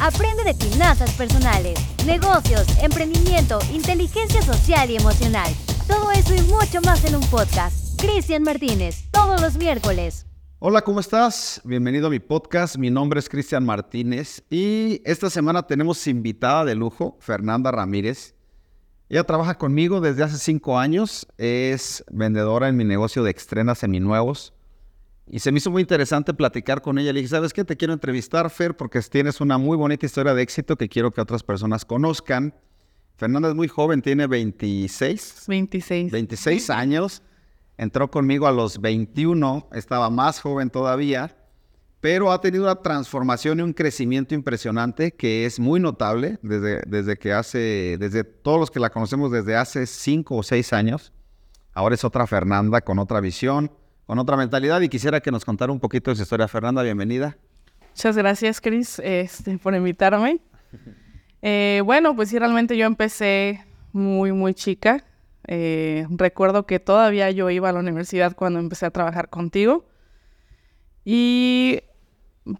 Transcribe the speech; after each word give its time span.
Aprende 0.00 0.44
de 0.44 0.54
finanzas 0.54 1.12
personales, 1.14 1.76
negocios, 2.06 2.64
emprendimiento, 2.80 3.58
inteligencia 3.72 4.40
social 4.42 4.88
y 4.88 4.96
emocional. 4.96 5.52
Todo 5.88 6.12
eso 6.12 6.36
y 6.36 6.42
mucho 6.42 6.80
más 6.84 7.04
en 7.04 7.16
un 7.16 7.22
podcast. 7.22 8.00
Cristian 8.00 8.44
Martínez, 8.44 9.10
todos 9.10 9.40
los 9.40 9.56
miércoles. 9.56 10.24
Hola, 10.60 10.82
¿cómo 10.82 11.00
estás? 11.00 11.60
Bienvenido 11.64 12.06
a 12.06 12.10
mi 12.10 12.20
podcast. 12.20 12.76
Mi 12.76 12.90
nombre 12.90 13.18
es 13.18 13.28
Cristian 13.28 13.66
Martínez 13.66 14.44
y 14.48 15.02
esta 15.04 15.30
semana 15.30 15.66
tenemos 15.66 16.06
invitada 16.06 16.64
de 16.64 16.76
lujo, 16.76 17.16
Fernanda 17.18 17.72
Ramírez. 17.72 18.36
Ella 19.08 19.24
trabaja 19.24 19.58
conmigo 19.58 20.00
desde 20.00 20.22
hace 20.22 20.38
cinco 20.38 20.78
años, 20.78 21.26
es 21.38 22.04
vendedora 22.08 22.68
en 22.68 22.76
mi 22.76 22.84
negocio 22.84 23.24
de 23.24 23.32
extrenas 23.32 23.78
seminuevos. 23.78 24.52
Y 25.30 25.40
se 25.40 25.52
me 25.52 25.58
hizo 25.58 25.70
muy 25.70 25.82
interesante 25.82 26.32
platicar 26.32 26.80
con 26.80 26.98
ella. 26.98 27.12
Le 27.12 27.20
dije, 27.20 27.30
¿sabes 27.30 27.52
qué? 27.52 27.64
Te 27.64 27.76
quiero 27.76 27.92
entrevistar, 27.92 28.48
Fer, 28.50 28.76
porque 28.76 29.00
tienes 29.02 29.40
una 29.40 29.58
muy 29.58 29.76
bonita 29.76 30.06
historia 30.06 30.32
de 30.32 30.42
éxito 30.42 30.76
que 30.76 30.88
quiero 30.88 31.10
que 31.10 31.20
otras 31.20 31.42
personas 31.42 31.84
conozcan. 31.84 32.54
Fernanda 33.16 33.48
es 33.48 33.54
muy 33.54 33.68
joven, 33.68 34.00
tiene 34.00 34.26
26. 34.26 35.44
26. 35.48 36.12
26 36.12 36.70
años. 36.70 37.22
Entró 37.76 38.10
conmigo 38.10 38.46
a 38.46 38.52
los 38.52 38.80
21, 38.80 39.68
estaba 39.72 40.10
más 40.10 40.40
joven 40.40 40.68
todavía, 40.68 41.36
pero 42.00 42.32
ha 42.32 42.40
tenido 42.40 42.64
una 42.64 42.76
transformación 42.76 43.60
y 43.60 43.62
un 43.62 43.72
crecimiento 43.72 44.34
impresionante 44.34 45.12
que 45.12 45.46
es 45.46 45.60
muy 45.60 45.78
notable 45.78 46.38
desde, 46.42 46.82
desde 46.86 47.16
que 47.16 47.32
hace, 47.32 47.96
desde 48.00 48.24
todos 48.24 48.58
los 48.58 48.70
que 48.70 48.80
la 48.80 48.90
conocemos 48.90 49.30
desde 49.30 49.54
hace 49.54 49.86
5 49.86 50.36
o 50.36 50.42
6 50.42 50.72
años. 50.72 51.12
Ahora 51.72 51.94
es 51.94 52.02
otra 52.02 52.26
Fernanda 52.26 52.80
con 52.80 52.98
otra 52.98 53.20
visión 53.20 53.70
con 54.08 54.18
otra 54.18 54.38
mentalidad 54.38 54.80
y 54.80 54.88
quisiera 54.88 55.20
que 55.20 55.30
nos 55.30 55.44
contara 55.44 55.70
un 55.70 55.80
poquito 55.80 56.10
de 56.10 56.16
su 56.16 56.22
historia. 56.22 56.48
Fernanda, 56.48 56.82
bienvenida. 56.82 57.36
Muchas 57.90 58.16
gracias, 58.16 58.58
Chris, 58.58 58.98
este, 59.04 59.58
por 59.58 59.74
invitarme. 59.74 60.40
Eh, 61.42 61.82
bueno, 61.84 62.16
pues 62.16 62.30
sí, 62.30 62.38
realmente 62.38 62.74
yo 62.78 62.86
empecé 62.86 63.62
muy, 63.92 64.32
muy 64.32 64.54
chica. 64.54 65.04
Eh, 65.46 66.06
recuerdo 66.08 66.64
que 66.64 66.80
todavía 66.80 67.30
yo 67.32 67.50
iba 67.50 67.68
a 67.68 67.72
la 67.72 67.80
universidad 67.80 68.34
cuando 68.34 68.60
empecé 68.60 68.86
a 68.86 68.90
trabajar 68.90 69.28
contigo. 69.28 69.84
Y 71.04 71.80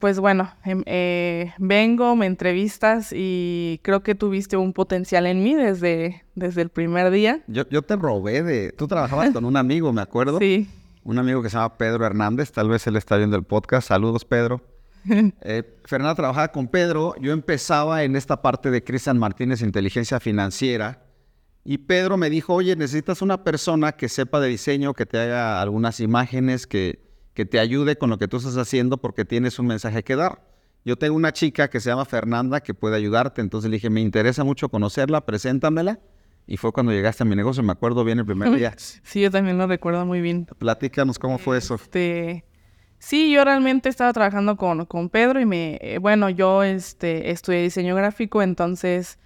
pues 0.01 0.21
bueno, 0.21 0.53
em, 0.67 0.83
eh, 0.85 1.55
vengo, 1.57 2.15
me 2.15 2.27
entrevistas 2.27 3.15
y 3.17 3.81
creo 3.83 4.03
que 4.03 4.15
tuviste 4.15 4.59
un 4.59 4.75
potencial 4.75 5.27
en 5.27 5.43
mí 5.43 5.55
desde, 5.55 6.27
desde 6.35 6.61
el 6.61 6.69
primer 6.69 7.11
día. 7.11 7.41
Yo, 7.47 7.67
yo 7.71 7.81
te 7.81 7.97
robé 7.97 8.43
de... 8.43 8.73
Tú 8.73 8.87
trabajabas 8.87 9.31
con 9.31 9.47
un 9.47 9.57
amigo, 9.57 9.95
me 9.95 10.03
acuerdo. 10.03 10.39
Sí 10.41 10.69
un 11.05 11.19
amigo 11.19 11.43
que 11.43 11.51
se 11.51 11.57
llama 11.57 11.77
Pedro 11.79 12.05
Hernández, 12.05 12.53
tal 12.53 12.69
vez 12.69 12.87
él 12.87 12.97
está 12.97 13.17
viendo 13.17 13.37
el 13.37 13.45
podcast. 13.45 13.89
Saludos, 13.89 14.25
Pedro. 14.25 14.61
eh, 15.43 15.79
Fernanda 15.85 16.15
trabajaba 16.15 16.49
con 16.49 16.69
Pedro, 16.69 17.15
yo 17.21 17.33
empezaba 17.33 18.03
en 18.03 18.17
esta 18.17 18.43
parte 18.43 18.71
de 18.71 18.83
Cristian 18.83 19.19
Martínez, 19.19 19.63
inteligencia 19.63 20.21
financiera, 20.21 21.05
y 21.65 21.79
Pedro 21.79 22.17
me 22.17 22.31
dijo, 22.31 22.55
oye, 22.55 22.77
necesitas 22.77 23.21
una 23.21 23.45
persona 23.45 23.93
que 23.93 24.09
sepa 24.09 24.41
de 24.41 24.49
diseño, 24.49 24.95
que 24.95 25.05
te 25.05 25.19
haga 25.19 25.61
algunas 25.61 26.01
imágenes, 26.01 26.67
que, 26.67 27.01
que 27.35 27.45
te 27.45 27.61
ayude 27.61 27.97
con 27.97 28.09
lo 28.09 28.19
que 28.19 28.27
tú 28.27 28.39
estás 28.39 28.57
haciendo 28.57 28.97
porque 28.97 29.27
tienes 29.27 29.59
un 29.59 29.67
mensaje 29.67 30.03
que 30.03 30.17
dar. 30.17 30.49
Yo 30.85 30.97
tengo 30.97 31.15
una 31.15 31.33
chica 31.33 31.69
que 31.69 31.81
se 31.81 31.91
llama 31.91 32.07
Fernanda 32.07 32.61
que 32.61 32.73
puede 32.73 32.97
ayudarte, 32.97 33.43
entonces 33.43 33.71
le 33.71 33.77
dije, 33.77 33.91
me 33.91 34.01
interesa 34.01 34.45
mucho 34.45 34.71
conocerla, 34.71 35.27
preséntamela. 35.27 36.01
Y 36.51 36.57
fue 36.57 36.73
cuando 36.73 36.93
llegaste 36.93 37.25
a 37.25 37.27
mi 37.27 37.37
negocio, 37.37 37.63
me 37.63 37.73
acuerdo 37.73 38.05
bien 38.05 38.19
el 38.21 38.25
primer 38.25 38.51
día. 38.53 38.75
Sí, 39.05 39.21
yo 39.21 39.31
también 39.31 39.59
lo 39.59 39.67
recuerdo 39.67 40.07
muy 40.07 40.23
bien. 40.23 40.47
Platícanos 40.59 41.19
cómo 41.19 41.37
fue 41.37 41.59
eso. 41.59 41.75
Este, 41.75 42.43
sí, 42.99 43.31
yo 43.31 43.45
realmente 43.45 43.91
estaba 43.91 44.13
trabajando 44.15 44.57
con, 44.57 44.87
con 44.87 45.11
Pedro 45.11 45.41
y 45.41 45.47
me, 45.47 45.79
eh, 45.83 45.99
bueno, 45.99 46.31
yo 46.31 46.63
este, 46.63 47.31
estudié 47.31 47.63
diseño 47.63 47.95
gráfico, 47.95 48.41
entonces 48.41 49.19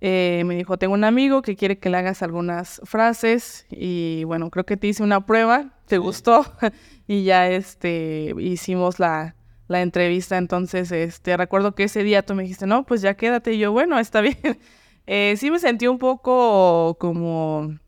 eh, 0.00 0.42
me 0.46 0.56
dijo, 0.56 0.78
tengo 0.78 0.94
un 0.94 1.04
amigo 1.04 1.42
que 1.42 1.54
quiere 1.54 1.78
que 1.78 1.90
le 1.90 1.98
hagas 1.98 2.22
algunas 2.22 2.80
frases 2.84 3.66
y 3.68 4.24
bueno, 4.24 4.48
creo 4.48 4.64
que 4.64 4.78
te 4.78 4.86
hice 4.86 5.02
una 5.02 5.26
prueba, 5.26 5.78
te 5.84 5.98
gustó 5.98 6.46
y 7.06 7.24
ya 7.24 7.46
este, 7.50 8.34
hicimos 8.38 8.98
la, 8.98 9.36
la 9.68 9.82
entrevista, 9.82 10.38
entonces 10.38 10.90
este, 10.92 11.36
recuerdo 11.36 11.74
que 11.74 11.84
ese 11.84 12.02
día 12.02 12.22
tú 12.24 12.34
me 12.34 12.44
dijiste, 12.44 12.66
no, 12.66 12.86
pues 12.86 13.02
ya 13.02 13.14
quédate 13.14 13.52
y 13.52 13.58
yo, 13.58 13.70
bueno, 13.70 13.98
está 13.98 14.20
bien. 14.22 14.58
Eh, 15.06 15.34
sí 15.36 15.50
me 15.50 15.58
sentí 15.58 15.86
un 15.86 15.98
poco 15.98 16.96
como, 17.00 17.78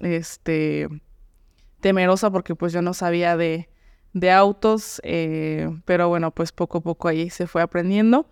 este, 0.00 0.88
temerosa 1.80 2.30
porque 2.30 2.54
pues 2.54 2.72
yo 2.72 2.82
no 2.82 2.94
sabía 2.94 3.36
de, 3.36 3.68
de 4.12 4.30
autos, 4.30 5.00
eh, 5.04 5.68
pero 5.84 6.08
bueno, 6.08 6.30
pues 6.30 6.52
poco 6.52 6.78
a 6.78 6.80
poco 6.80 7.08
ahí 7.08 7.30
se 7.30 7.46
fue 7.46 7.62
aprendiendo. 7.62 8.28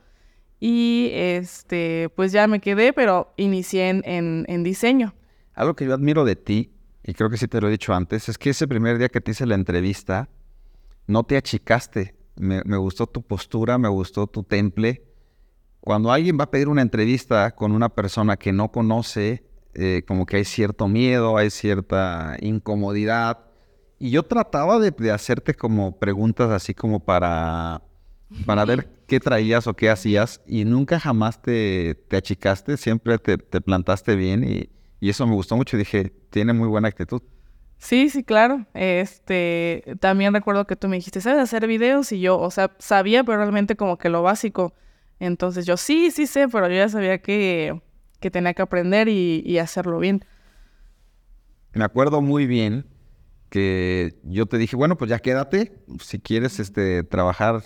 Y 0.59 1.11
este, 1.13 2.11
pues 2.17 2.33
ya 2.33 2.47
me 2.47 2.61
quedé, 2.61 2.93
pero 2.93 3.35
inicié 3.37 3.91
en, 3.91 4.03
en, 4.49 4.63
diseño. 4.65 5.15
Algo 5.55 5.77
que 5.77 5.85
yo 5.85 5.93
admiro 5.93 6.25
de 6.25 6.35
ti, 6.35 6.73
y 7.05 7.13
creo 7.13 7.29
que 7.29 7.37
sí 7.37 7.47
te 7.47 7.61
lo 7.61 7.69
he 7.69 7.71
dicho 7.71 7.93
antes, 7.93 8.29
es 8.31 8.39
que 8.39 8.51
ese 8.51 8.67
primer 8.67 8.97
día 8.97 9.11
que 9.11 9.21
te 9.21 9.33
hice 9.33 9.45
la 9.45 9.55
entrevista, 9.55 10.31
no 11.07 11.25
te 11.25 11.37
achicaste. 11.37 12.15
Me, 12.37 12.63
me 12.65 12.79
gustó 12.79 13.07
tu 13.07 13.23
postura, 13.23 13.77
me 13.77 13.89
gustó 13.89 14.27
tu 14.27 14.43
temple 14.45 15.03
cuando 15.87 16.11
alguien 16.11 16.37
va 16.37 16.43
a 16.43 16.51
pedir 16.51 16.67
una 16.67 16.83
entrevista 16.83 17.53
con 17.53 17.71
una 17.71 17.89
persona 17.89 18.37
que 18.37 18.51
no 18.51 18.73
conoce, 18.73 19.45
eh, 19.73 20.03
como 20.05 20.27
que 20.27 20.39
hay 20.39 20.45
cierto 20.45 20.89
miedo, 20.89 21.37
hay 21.37 21.49
cierta 21.49 22.37
incomodidad. 22.41 23.45
Y 24.01 24.11
yo 24.11 24.25
trataba 24.25 24.81
de, 24.81 25.13
hacerte 25.13 25.55
como 25.55 25.97
preguntas 25.97 26.51
así 26.51 26.75
como 26.75 26.99
para, 26.99 27.83
para 28.45 28.65
ver 28.65 28.89
qué 29.07 29.21
traías 29.21 29.69
o 29.69 29.75
qué 29.75 29.89
hacías 29.89 30.41
y 30.45 30.65
nunca 30.65 30.99
jamás 30.99 31.41
te, 31.41 31.95
te 32.09 32.17
achicaste, 32.17 32.77
siempre 32.79 33.19
te, 33.19 33.39
plantaste 33.39 34.17
bien 34.17 34.43
y, 34.43 34.69
y, 34.99 35.09
eso 35.09 35.25
me 35.25 35.35
gustó 35.35 35.55
mucho. 35.55 35.77
Dije, 35.77 36.13
tiene 36.31 36.53
muy 36.53 36.67
buena 36.67 36.89
actitud. 36.89 37.23
Sí, 37.79 38.11
sí, 38.11 38.25
claro. 38.25 38.67
Este, 38.75 39.85
también 40.01 40.35
recuerdo 40.35 40.67
que 40.67 40.75
tú 40.75 40.89
me 40.89 40.97
dijiste, 40.97 41.21
¿sabes 41.21 41.39
hacer 41.39 41.69
videos? 41.69 42.11
Y 42.11 42.19
yo, 42.19 42.41
o 42.41 42.51
sea, 42.51 42.73
sabía, 42.81 43.23
pero 43.23 43.39
realmente 43.39 43.77
como 43.77 43.99
que 43.99 44.09
lo 44.09 44.23
básico. 44.23 44.75
Entonces 45.19 45.67
yo 45.67 45.77
sí, 45.77 46.11
sí 46.11 46.27
sé, 46.27 46.49
pero 46.49 46.69
yo 46.69 46.75
ya 46.75 46.89
sabía 46.89 47.19
que, 47.19 47.81
que 48.21 48.31
tenía 48.31 48.55
que 48.55 48.63
aprender 48.63 49.09
y, 49.09 49.59
hacerlo 49.59 49.99
bien. 49.99 50.25
Me 51.73 51.85
acuerdo 51.85 52.21
muy 52.21 52.47
bien 52.47 52.87
que 53.49 54.19
yo 54.25 54.47
te 54.47 54.59
dije, 54.59 54.77
bueno, 54.77 54.97
pues 54.97 55.11
ya 55.11 55.19
quédate, 55.19 55.73
si 56.01 56.19
quieres 56.19 56.59
este, 56.59 57.03
trabajar 57.05 57.63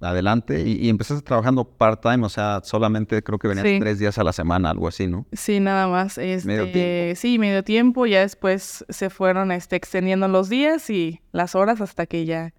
adelante. 0.00 0.62
Y, 0.66 0.88
empezaste 0.88 1.22
trabajando 1.24 1.64
part-time, 1.64 2.24
o 2.24 2.28
sea, 2.28 2.60
solamente 2.62 3.22
creo 3.22 3.38
que 3.38 3.48
venías 3.48 3.80
tres 3.80 3.98
días 3.98 4.18
a 4.18 4.24
la 4.24 4.32
semana, 4.32 4.70
algo 4.70 4.88
así, 4.88 5.06
¿no? 5.06 5.26
Sí, 5.32 5.60
nada 5.60 5.88
más. 5.88 6.18
Este, 6.18 6.46
¿Medio 6.46 6.70
tiempo? 6.70 7.20
Sí, 7.20 7.38
medio 7.38 7.64
tiempo. 7.64 8.06
Ya 8.06 8.20
después 8.20 8.84
se 8.88 9.10
fueron 9.10 9.52
este, 9.52 9.76
extendiendo 9.76 10.28
los 10.28 10.48
días 10.48 10.90
y 10.90 11.20
las 11.32 11.54
horas 11.54 11.80
hasta 11.80 12.06
que 12.06 12.24
ya 12.24 12.54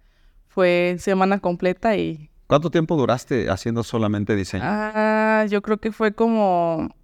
fue 0.48 0.96
semana 0.98 1.38
completa 1.38 1.96
y 1.96 2.30
¿Cuánto 2.46 2.70
tiempo 2.70 2.96
duraste 2.96 3.50
haciendo 3.50 3.82
solamente 3.82 4.36
diseño? 4.36 4.62
Ah, 4.64 5.46
yo 5.48 5.62
creo 5.62 5.78
que 5.78 5.90
fue 5.90 6.12
como 6.12 6.94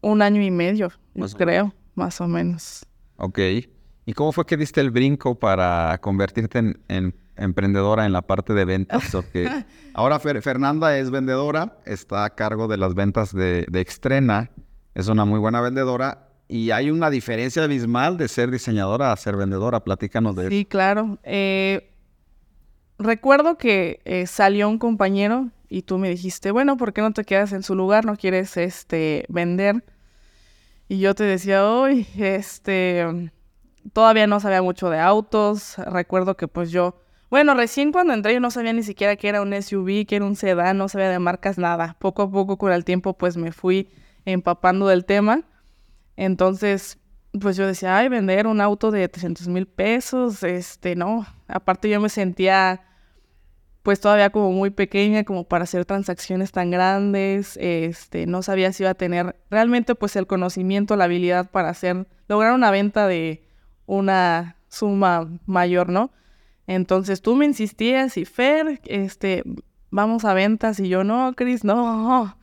un 0.00 0.22
año 0.22 0.42
y 0.42 0.50
medio, 0.50 0.90
creo, 1.36 1.74
más 1.94 2.20
o 2.20 2.28
menos. 2.28 2.86
Ok. 3.16 3.38
¿Y 4.04 4.12
cómo 4.14 4.32
fue 4.32 4.46
que 4.46 4.56
diste 4.56 4.80
el 4.80 4.90
brinco 4.90 5.38
para 5.38 5.98
convertirte 6.00 6.58
en, 6.88 7.14
emprendedora 7.36 8.06
en 8.06 8.12
la 8.12 8.22
parte 8.22 8.52
de 8.52 8.64
ventas? 8.64 9.08
Porque 9.12 9.48
ahora 9.94 10.18
Fernanda 10.18 10.96
es 10.98 11.10
vendedora, 11.10 11.78
está 11.84 12.24
a 12.24 12.30
cargo 12.34 12.68
de 12.68 12.76
las 12.76 12.94
ventas 12.94 13.34
de, 13.34 13.66
de 13.68 13.80
Extrena, 13.80 14.50
es 14.94 15.08
una 15.08 15.24
muy 15.24 15.38
buena 15.38 15.60
vendedora. 15.60 16.28
Y 16.48 16.70
hay 16.70 16.90
una 16.90 17.08
diferencia 17.08 17.64
abismal 17.64 18.18
de 18.18 18.28
ser 18.28 18.50
diseñadora 18.50 19.10
a 19.10 19.16
ser 19.16 19.36
vendedora. 19.36 19.80
Platícanos 19.84 20.36
de 20.36 20.42
eso. 20.42 20.50
Sí, 20.50 20.66
claro. 20.66 21.18
Eh, 21.22 21.91
recuerdo 23.02 23.58
que 23.58 24.00
eh, 24.04 24.26
salió 24.26 24.68
un 24.68 24.78
compañero 24.78 25.50
y 25.68 25.82
tú 25.82 25.98
me 25.98 26.08
dijiste, 26.10 26.50
bueno, 26.50 26.76
¿por 26.76 26.92
qué 26.92 27.00
no 27.00 27.12
te 27.12 27.24
quedas 27.24 27.52
en 27.52 27.62
su 27.62 27.74
lugar? 27.74 28.04
¿No 28.04 28.16
quieres 28.16 28.56
este, 28.56 29.24
vender? 29.28 29.84
Y 30.88 30.98
yo 30.98 31.14
te 31.14 31.24
decía, 31.24 31.66
hoy, 31.66 32.06
este, 32.18 33.30
todavía 33.92 34.26
no 34.26 34.40
sabía 34.40 34.60
mucho 34.60 34.90
de 34.90 34.98
autos. 34.98 35.76
Recuerdo 35.78 36.36
que 36.36 36.48
pues 36.48 36.70
yo, 36.70 37.00
bueno, 37.30 37.54
recién 37.54 37.92
cuando 37.92 38.12
entré 38.12 38.34
yo 38.34 38.40
no 38.40 38.50
sabía 38.50 38.74
ni 38.74 38.82
siquiera 38.82 39.16
que 39.16 39.28
era 39.28 39.40
un 39.40 39.54
SUV, 39.54 40.04
que 40.06 40.16
era 40.16 40.26
un 40.26 40.36
sedán, 40.36 40.76
no 40.76 40.88
sabía 40.88 41.08
de 41.08 41.18
marcas, 41.18 41.56
nada. 41.56 41.96
Poco 41.98 42.22
a 42.22 42.30
poco 42.30 42.58
con 42.58 42.72
el 42.72 42.84
tiempo 42.84 43.16
pues 43.16 43.36
me 43.36 43.52
fui 43.52 43.88
empapando 44.26 44.86
del 44.86 45.06
tema. 45.06 45.42
Entonces, 46.16 46.98
pues 47.40 47.56
yo 47.56 47.66
decía, 47.66 47.96
ay, 47.96 48.08
vender 48.08 48.46
un 48.46 48.60
auto 48.60 48.90
de 48.90 49.08
300 49.08 49.48
mil 49.48 49.66
pesos, 49.66 50.42
este, 50.42 50.96
no. 50.96 51.26
Aparte 51.48 51.88
yo 51.88 52.00
me 52.00 52.10
sentía 52.10 52.82
pues 53.82 54.00
todavía 54.00 54.30
como 54.30 54.52
muy 54.52 54.70
pequeña 54.70 55.24
como 55.24 55.44
para 55.44 55.64
hacer 55.64 55.84
transacciones 55.84 56.52
tan 56.52 56.70
grandes, 56.70 57.56
este, 57.60 58.26
no 58.26 58.42
sabía 58.42 58.72
si 58.72 58.82
iba 58.84 58.90
a 58.90 58.94
tener 58.94 59.36
realmente 59.50 59.94
pues 59.94 60.14
el 60.16 60.26
conocimiento, 60.26 60.96
la 60.96 61.04
habilidad 61.04 61.50
para 61.50 61.70
hacer, 61.70 62.06
lograr 62.28 62.54
una 62.54 62.70
venta 62.70 63.06
de 63.06 63.42
una 63.86 64.56
suma 64.68 65.28
mayor, 65.46 65.88
¿no? 65.88 66.12
Entonces 66.66 67.22
tú 67.22 67.34
me 67.34 67.44
insistías 67.44 68.16
y 68.16 68.24
Fer, 68.24 68.80
este, 68.84 69.42
vamos 69.90 70.24
a 70.24 70.34
ventas. 70.34 70.80
Y 70.80 70.88
yo, 70.88 71.04
no, 71.04 71.34
Cris, 71.36 71.62
no. 71.62 72.36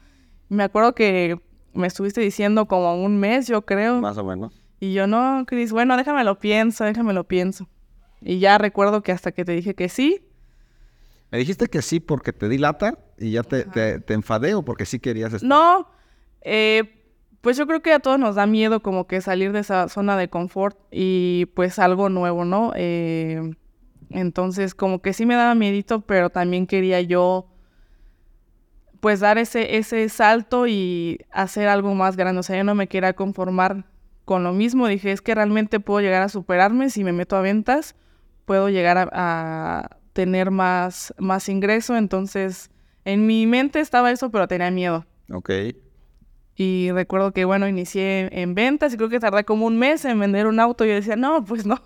Me 0.48 0.64
acuerdo 0.64 0.96
que 0.96 1.40
me 1.74 1.88
estuviste 1.88 2.22
diciendo 2.22 2.68
como 2.68 3.04
un 3.04 3.20
mes, 3.20 3.48
yo 3.48 3.66
creo. 3.66 4.00
Más 4.00 4.18
o 4.18 4.24
menos. 4.24 4.62
Y 4.80 4.94
yo, 4.94 5.08
no, 5.08 5.44
Cris, 5.46 5.72
bueno, 5.72 5.98
déjame 5.98 6.24
lo 6.24 6.40
pienso, 6.40 6.86
déjame 6.86 7.14
lo 7.14 7.26
pienso. 7.26 7.68
Y 8.22 8.40
ya 8.40 8.58
recuerdo 8.58 9.02
que 9.02 9.12
hasta 9.12 9.32
que 9.32 9.44
te 9.44 9.52
dije 9.52 9.76
que 9.76 9.90
sí. 9.90 10.22
Me 11.32 11.38
dijiste 11.38 11.68
que 11.68 11.82
sí 11.82 12.00
porque 12.00 12.34
te 12.34 12.50
di 12.50 12.58
lata 12.58 12.98
y 13.18 13.32
ya 13.32 13.44
te, 13.44 13.64
te, 13.66 14.00
te 14.00 14.14
enfadé 14.14 14.56
o 14.56 14.64
porque 14.64 14.86
sí 14.86 15.00
querías 15.00 15.34
estar. 15.34 15.48
No, 15.48 15.88
eh, 16.42 17.00
pues 17.42 17.58
yo 17.58 17.68
creo 17.68 17.82
que 17.82 17.94
a 17.94 18.00
todos 18.00 18.20
nos 18.20 18.36
da 18.36 18.46
miedo 18.46 18.82
como 18.82 19.08
que 19.08 19.22
salir 19.22 19.52
de 19.52 19.60
esa 19.60 19.88
zona 19.90 20.18
de 20.18 20.30
confort 20.30 20.78
y 20.92 21.46
pues 21.56 21.80
algo 21.80 22.10
nuevo, 22.10 22.46
¿no? 22.46 22.74
Eh, 22.76 23.54
entonces 24.10 24.74
como 24.74 25.02
que 25.02 25.14
sí 25.14 25.26
me 25.26 25.36
daba 25.36 25.56
miedito, 25.56 26.02
pero 26.02 26.30
también 26.30 26.68
quería 26.68 27.02
yo 27.02 27.48
pues 29.00 29.20
dar 29.22 29.38
ese, 29.38 29.78
ese 29.78 30.10
salto 30.10 30.68
y 30.68 31.20
hacer 31.32 31.68
algo 31.70 31.94
más 31.96 32.18
grande. 32.18 32.40
O 32.40 32.44
sea, 32.44 32.58
yo 32.58 32.64
no 32.64 32.76
me 32.76 32.88
quería 32.88 33.14
conformar 33.14 33.86
con 34.26 34.44
lo 34.44 34.52
mismo. 34.52 34.88
Dije, 34.88 35.12
es 35.12 35.22
que 35.22 35.36
realmente 35.36 35.80
puedo 35.80 36.02
llegar 36.02 36.22
a 36.22 36.30
superarme 36.30 36.90
si 36.90 37.04
me 37.04 37.14
meto 37.14 37.38
a 37.38 37.42
ventas, 37.42 37.96
puedo 38.46 38.68
llegar 38.68 38.98
a, 38.98 39.10
a 39.14 39.99
tener 40.14 40.52
más, 40.52 41.14
más 41.18 41.50
ingreso. 41.50 41.96
Entonces, 41.96 42.70
en 43.06 43.26
mi 43.26 43.46
mente 43.48 43.80
estaba 43.80 44.12
eso, 44.12 44.30
pero 44.30 44.48
tenía 44.48 44.72
miedo. 44.72 45.06
Ok. 45.32 45.50
Y 46.56 46.92
recuerdo 46.92 47.32
que, 47.32 47.46
bueno, 47.46 47.68
inicié 47.68 48.30
en 48.32 48.54
ventas 48.54 48.94
y 48.94 48.98
creo 48.98 49.10
que 49.10 49.20
tardé 49.20 49.46
como 49.46 49.66
un 49.66 49.78
mes 49.78 50.04
en 50.06 50.20
vender 50.20 50.46
un 50.48 50.60
auto. 50.60 50.86
Y 50.86 50.90
yo 50.90 50.96
decía, 50.96 51.16
no, 51.16 51.44
pues 51.46 51.66
no, 51.66 51.82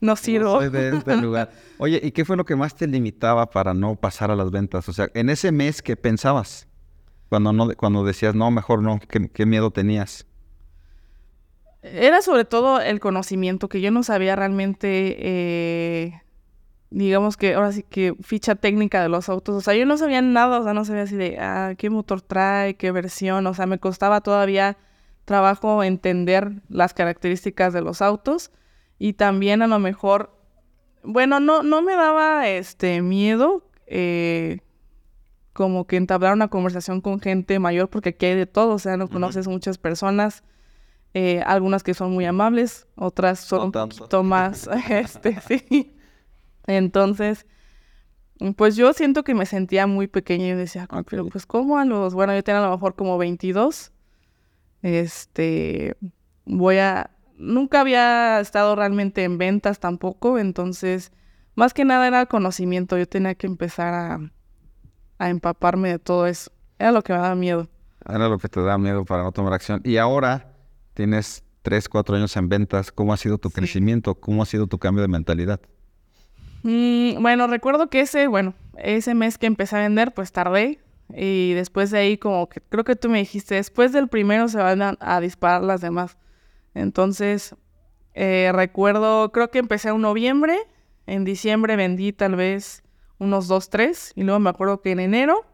no 0.00 0.16
sirvo. 0.16 0.54
No 0.54 0.60
soy 0.60 0.70
de 0.70 0.96
este 0.96 1.16
lugar. 1.22 1.52
Oye, 1.78 2.00
¿y 2.02 2.10
qué 2.10 2.24
fue 2.24 2.36
lo 2.36 2.44
que 2.44 2.56
más 2.56 2.74
te 2.74 2.86
limitaba 2.86 3.48
para 3.50 3.72
no 3.72 3.94
pasar 3.94 4.30
a 4.30 4.36
las 4.36 4.50
ventas? 4.50 4.88
O 4.88 4.92
sea, 4.92 5.08
en 5.14 5.30
ese 5.30 5.52
mes, 5.52 5.80
¿qué 5.80 5.96
pensabas? 5.96 6.66
Cuando, 7.28 7.52
no, 7.52 7.68
cuando 7.76 8.04
decías, 8.04 8.34
no, 8.34 8.50
mejor 8.50 8.82
no, 8.82 8.98
¿qué, 9.08 9.28
qué 9.28 9.46
miedo 9.46 9.70
tenías? 9.70 10.26
Era 11.82 12.20
sobre 12.20 12.44
todo 12.44 12.80
el 12.80 12.98
conocimiento, 12.98 13.68
que 13.68 13.80
yo 13.80 13.90
no 13.90 14.02
sabía 14.02 14.34
realmente, 14.34 15.16
eh, 15.18 16.22
digamos 16.90 17.36
que 17.36 17.54
ahora 17.54 17.72
sí 17.72 17.82
que 17.82 18.14
ficha 18.20 18.54
técnica 18.54 19.02
de 19.02 19.08
los 19.08 19.28
autos. 19.28 19.54
O 19.56 19.60
sea, 19.60 19.74
yo 19.74 19.86
no 19.86 19.96
sabía 19.96 20.22
nada, 20.22 20.60
o 20.60 20.64
sea, 20.64 20.74
no 20.74 20.84
sabía 20.84 21.02
así 21.02 21.16
de, 21.16 21.38
ah, 21.38 21.74
qué 21.76 21.90
motor 21.90 22.22
trae, 22.22 22.76
qué 22.76 22.92
versión. 22.92 23.46
O 23.46 23.54
sea, 23.54 23.66
me 23.66 23.78
costaba 23.78 24.20
todavía 24.20 24.78
trabajo 25.24 25.82
entender 25.82 26.62
las 26.68 26.94
características 26.94 27.72
de 27.72 27.82
los 27.82 28.02
autos. 28.02 28.50
Y 28.98 29.14
también 29.14 29.62
a 29.62 29.66
lo 29.66 29.78
mejor, 29.78 30.38
bueno, 31.02 31.40
no, 31.40 31.62
no 31.62 31.82
me 31.82 31.96
daba 31.96 32.48
este 32.48 33.02
miedo 33.02 33.68
eh, 33.86 34.60
como 35.52 35.86
que 35.86 35.96
entablar 35.96 36.32
una 36.34 36.48
conversación 36.48 37.00
con 37.00 37.20
gente 37.20 37.58
mayor, 37.58 37.88
porque 37.88 38.10
aquí 38.10 38.26
hay 38.26 38.34
de 38.36 38.46
todo, 38.46 38.74
o 38.74 38.78
sea, 38.78 38.96
no 38.96 39.08
conoces 39.08 39.48
muchas 39.48 39.78
personas. 39.78 40.44
Eh, 41.14 41.42
algunas 41.46 41.82
que 41.82 41.94
son 41.94 42.12
muy 42.12 42.26
amables, 42.26 42.86
otras 42.94 43.40
son 43.40 43.58
No 43.58 43.64
un 43.64 43.88
poquito 43.88 44.22
más, 44.22 44.68
este, 44.90 45.40
sí. 45.40 45.95
Entonces, 46.66 47.46
pues 48.56 48.76
yo 48.76 48.92
siento 48.92 49.24
que 49.24 49.34
me 49.34 49.46
sentía 49.46 49.86
muy 49.86 50.08
pequeña 50.08 50.48
y 50.48 50.52
decía, 50.52 50.86
"Ay, 50.90 51.02
pero 51.08 51.26
pues 51.26 51.46
¿cómo 51.46 51.78
a 51.78 51.84
los, 51.84 52.14
bueno, 52.14 52.34
yo 52.34 52.42
tenía 52.44 52.60
a 52.60 52.64
lo 52.66 52.70
mejor 52.72 52.94
como 52.94 53.16
22, 53.18 53.92
este, 54.82 55.96
voy 56.44 56.78
a, 56.78 57.10
nunca 57.38 57.80
había 57.80 58.40
estado 58.40 58.76
realmente 58.76 59.24
en 59.24 59.38
ventas 59.38 59.80
tampoco, 59.80 60.38
entonces, 60.38 61.12
más 61.54 61.72
que 61.74 61.84
nada 61.84 62.06
era 62.06 62.26
conocimiento, 62.26 62.98
yo 62.98 63.08
tenía 63.08 63.34
que 63.34 63.46
empezar 63.46 63.94
a, 63.94 64.30
a 65.18 65.30
empaparme 65.30 65.88
de 65.90 65.98
todo 65.98 66.26
eso, 66.26 66.50
era 66.78 66.92
lo 66.92 67.02
que 67.02 67.12
me 67.12 67.18
daba 67.18 67.34
miedo. 67.34 67.68
Era 68.08 68.28
lo 68.28 68.38
que 68.38 68.48
te 68.48 68.60
da 68.62 68.78
miedo 68.78 69.04
para 69.04 69.24
no 69.24 69.32
tomar 69.32 69.52
acción. 69.54 69.80
Y 69.82 69.96
ahora 69.96 70.52
tienes 70.94 71.42
tres, 71.62 71.88
cuatro 71.88 72.14
años 72.14 72.36
en 72.36 72.48
ventas. 72.48 72.92
¿Cómo 72.92 73.12
ha 73.12 73.16
sido 73.16 73.38
tu 73.38 73.48
Sí. 73.48 73.56
crecimiento? 73.56 74.14
¿Cómo 74.14 74.42
ha 74.42 74.46
sido 74.46 74.68
tu 74.68 74.78
cambio 74.78 75.02
de 75.02 75.08
mentalidad? 75.08 75.60
Mm, 76.62 77.22
bueno, 77.22 77.46
recuerdo 77.46 77.88
que 77.88 78.00
ese, 78.00 78.26
bueno, 78.26 78.54
ese 78.78 79.14
mes 79.14 79.38
que 79.38 79.46
empecé 79.46 79.76
a 79.76 79.80
vender, 79.80 80.12
pues 80.12 80.32
tardé. 80.32 80.80
Y 81.14 81.52
después 81.54 81.90
de 81.90 81.98
ahí, 81.98 82.18
como 82.18 82.48
que 82.48 82.60
creo 82.60 82.84
que 82.84 82.96
tú 82.96 83.08
me 83.08 83.18
dijiste, 83.18 83.54
después 83.54 83.92
del 83.92 84.08
primero 84.08 84.48
se 84.48 84.58
van 84.58 84.96
a, 84.98 85.20
disparar 85.20 85.62
las 85.62 85.80
demás. 85.80 86.16
Entonces, 86.74 87.54
eh, 88.14 88.50
recuerdo, 88.52 89.30
creo 89.32 89.50
que 89.50 89.58
empecé 89.58 89.90
en 89.90 90.00
noviembre. 90.00 90.58
En 91.06 91.24
diciembre 91.24 91.76
vendí 91.76 92.12
tal 92.12 92.34
vez 92.34 92.82
unos 93.18 93.46
dos, 93.48 93.70
tres. 93.70 94.12
Y 94.16 94.24
luego 94.24 94.40
me 94.40 94.50
acuerdo 94.50 94.82
que 94.82 94.90
en 94.90 95.00
enero, 95.00 95.46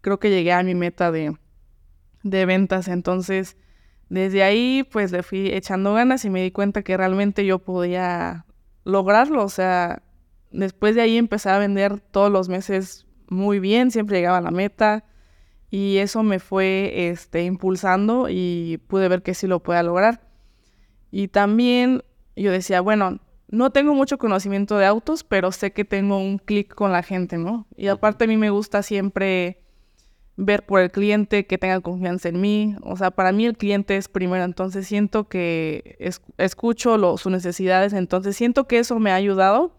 creo 0.00 0.18
que 0.18 0.30
llegué 0.30 0.52
a 0.52 0.62
mi 0.62 0.74
meta 0.74 1.12
de, 1.12 1.36
de 2.22 2.46
ventas. 2.46 2.88
Entonces, 2.88 3.56
desde 4.08 4.42
ahí, 4.42 4.88
pues 4.90 5.12
le 5.12 5.22
fui 5.22 5.52
echando 5.52 5.92
ganas 5.94 6.24
y 6.24 6.30
me 6.30 6.42
di 6.42 6.50
cuenta 6.50 6.82
que 6.82 6.96
realmente 6.96 7.44
yo 7.44 7.58
podía 7.58 8.46
lograrlo. 8.84 9.44
O 9.44 9.48
sea, 9.48 10.02
después 10.50 10.94
de 10.94 11.02
ahí 11.02 11.16
empecé 11.16 11.50
a 11.50 11.58
vender 11.58 12.00
todos 12.00 12.30
los 12.30 12.48
meses 12.48 13.06
muy 13.28 13.58
bien, 13.58 13.90
siempre 13.90 14.18
llegaba 14.18 14.38
a 14.38 14.42
la 14.42 14.50
meta 14.50 15.04
y 15.70 15.96
eso 15.96 16.22
me 16.22 16.38
fue 16.38 17.08
este, 17.10 17.42
impulsando 17.42 18.28
y 18.28 18.80
pude 18.86 19.08
ver 19.08 19.22
que 19.22 19.34
sí 19.34 19.46
lo 19.46 19.60
podía 19.60 19.82
lograr. 19.82 20.20
Y 21.10 21.28
también 21.28 22.04
yo 22.36 22.52
decía, 22.52 22.80
bueno, 22.80 23.18
no 23.48 23.70
tengo 23.70 23.94
mucho 23.94 24.18
conocimiento 24.18 24.78
de 24.78 24.86
autos, 24.86 25.24
pero 25.24 25.52
sé 25.52 25.72
que 25.72 25.84
tengo 25.84 26.18
un 26.18 26.38
clic 26.38 26.74
con 26.74 26.92
la 26.92 27.02
gente, 27.02 27.38
¿no? 27.38 27.66
Y 27.76 27.88
aparte 27.88 28.24
a 28.24 28.26
mí 28.28 28.36
me 28.36 28.50
gusta 28.50 28.82
siempre 28.82 29.63
ver 30.36 30.64
por 30.66 30.80
el 30.80 30.90
cliente, 30.90 31.46
que 31.46 31.58
tenga 31.58 31.80
confianza 31.80 32.28
en 32.28 32.40
mí. 32.40 32.76
O 32.82 32.96
sea, 32.96 33.10
para 33.12 33.30
mí 33.32 33.46
el 33.46 33.56
cliente 33.56 33.96
es 33.96 34.08
primero, 34.08 34.42
entonces 34.44 34.86
siento 34.86 35.28
que 35.28 35.96
es- 36.00 36.20
escucho 36.38 36.96
lo- 36.98 37.16
sus 37.18 37.30
necesidades, 37.30 37.92
entonces 37.92 38.36
siento 38.36 38.66
que 38.66 38.78
eso 38.78 38.98
me 38.98 39.10
ha 39.12 39.14
ayudado, 39.14 39.76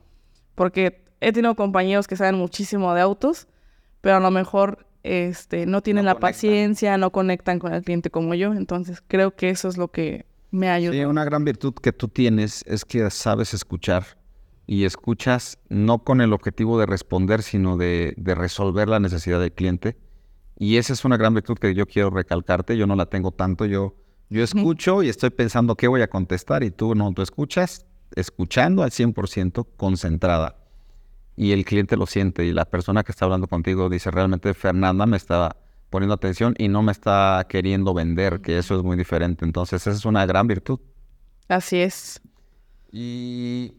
porque 0.55 1.03
he 1.19 1.31
tenido 1.33 1.55
compañeros 1.55 2.07
que 2.07 2.15
saben 2.15 2.35
muchísimo 2.35 2.93
de 2.93 3.01
autos, 3.01 3.47
pero 4.01 4.15
a 4.17 4.19
lo 4.19 4.31
mejor 4.31 4.85
este, 5.03 5.65
no 5.67 5.81
tienen 5.81 6.03
No 6.05 6.07
la 6.09 6.13
conectan. 6.15 6.31
paciencia, 6.31 6.97
no 6.97 7.11
conectan 7.11 7.59
con 7.59 7.73
el 7.73 7.83
cliente 7.83 8.09
como 8.09 8.33
yo, 8.33 8.53
entonces 8.53 9.03
creo 9.07 9.35
que 9.35 9.49
eso 9.49 9.67
es 9.67 9.77
lo 9.77 9.89
que 9.89 10.25
me 10.51 10.69
ha 10.69 10.79
Sí, 10.79 11.03
una 11.05 11.25
gran 11.25 11.43
virtud 11.45 11.73
que 11.75 11.91
tú 11.91 12.07
tienes 12.07 12.63
es 12.65 12.85
que 12.85 13.07
sabes 13.11 13.53
escuchar 13.53 14.17
y 14.65 14.85
escuchas 14.85 15.59
no 15.69 15.99
con 15.99 16.21
el 16.21 16.33
objetivo 16.33 16.79
de 16.79 16.85
responder, 16.87 17.43
sino 17.43 17.77
de, 17.77 18.13
de 18.17 18.33
resolver 18.33 18.87
la 18.89 18.99
necesidad 18.99 19.39
del 19.39 19.51
cliente. 19.51 19.95
Y 20.57 20.77
esa 20.77 20.93
es 20.93 21.03
una 21.05 21.17
gran 21.17 21.33
virtud 21.33 21.57
que 21.57 21.73
yo 21.73 21.85
quiero 21.85 22.09
recalcarte. 22.09 22.77
Yo 22.77 22.87
no 22.87 22.95
la 22.95 23.07
tengo 23.07 23.31
tanto. 23.31 23.65
Yo, 23.65 23.95
yo 24.29 24.43
escucho 24.43 25.03
y 25.03 25.09
estoy 25.09 25.29
pensando 25.29 25.75
qué 25.75 25.87
voy 25.87 26.01
a 26.01 26.09
contestar 26.09 26.63
y 26.63 26.71
tú 26.71 26.95
no, 26.95 27.13
tú 27.13 27.21
escuchas 27.21 27.85
escuchando 28.15 28.83
al 28.83 28.91
100% 28.91 29.67
concentrada. 29.77 30.55
Y 31.35 31.51
el 31.51 31.65
cliente 31.65 31.97
lo 31.97 32.05
siente 32.05 32.45
y 32.45 32.53
la 32.53 32.65
persona 32.65 33.03
que 33.03 33.11
está 33.11 33.25
hablando 33.25 33.47
contigo 33.47 33.89
dice, 33.89 34.09
realmente 34.09 34.53
Fernanda 34.53 35.05
me 35.05 35.17
está 35.17 35.57
poniendo 35.89 36.13
atención 36.13 36.55
y 36.57 36.69
no 36.69 36.81
me 36.81 36.91
está 36.91 37.45
queriendo 37.49 37.93
vender, 37.93 38.41
que 38.41 38.57
eso 38.57 38.77
es 38.77 38.83
muy 38.83 38.95
diferente. 38.95 39.43
Entonces, 39.43 39.81
esa 39.81 39.91
es 39.91 40.05
una 40.05 40.25
gran 40.25 40.47
virtud. 40.47 40.79
Así 41.49 41.77
es. 41.77 42.21
Y 42.91 43.73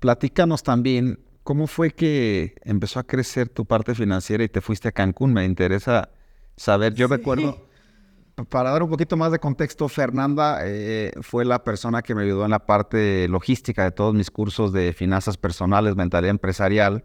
platícanos 0.00 0.62
también, 0.62 1.20
¿cómo 1.50 1.66
fue 1.66 1.90
que 1.90 2.54
empezó 2.62 3.00
a 3.00 3.02
crecer 3.02 3.48
tu 3.48 3.64
parte 3.64 3.96
financiera 3.96 4.44
y 4.44 4.48
te 4.48 4.60
fuiste 4.60 4.86
a 4.86 4.92
Cancún? 4.92 5.32
Me 5.32 5.44
interesa 5.44 6.10
saber. 6.56 6.94
Yo 6.94 7.08
Sí. 7.08 7.14
recuerdo, 7.16 7.66
para 8.50 8.70
dar 8.70 8.84
un 8.84 8.88
poquito 8.88 9.16
más 9.16 9.32
de 9.32 9.40
contexto, 9.40 9.88
Fernanda 9.88 10.60
eh, 10.62 11.10
fue 11.22 11.44
la 11.44 11.64
persona 11.64 12.02
que 12.02 12.14
me 12.14 12.22
ayudó 12.22 12.44
en 12.44 12.52
la 12.52 12.64
parte 12.66 13.26
logística 13.26 13.82
de 13.82 13.90
todos 13.90 14.14
mis 14.14 14.30
cursos 14.30 14.72
de 14.72 14.92
finanzas 14.92 15.36
personales, 15.36 15.96
mentalidad 15.96 16.30
empresarial, 16.30 17.04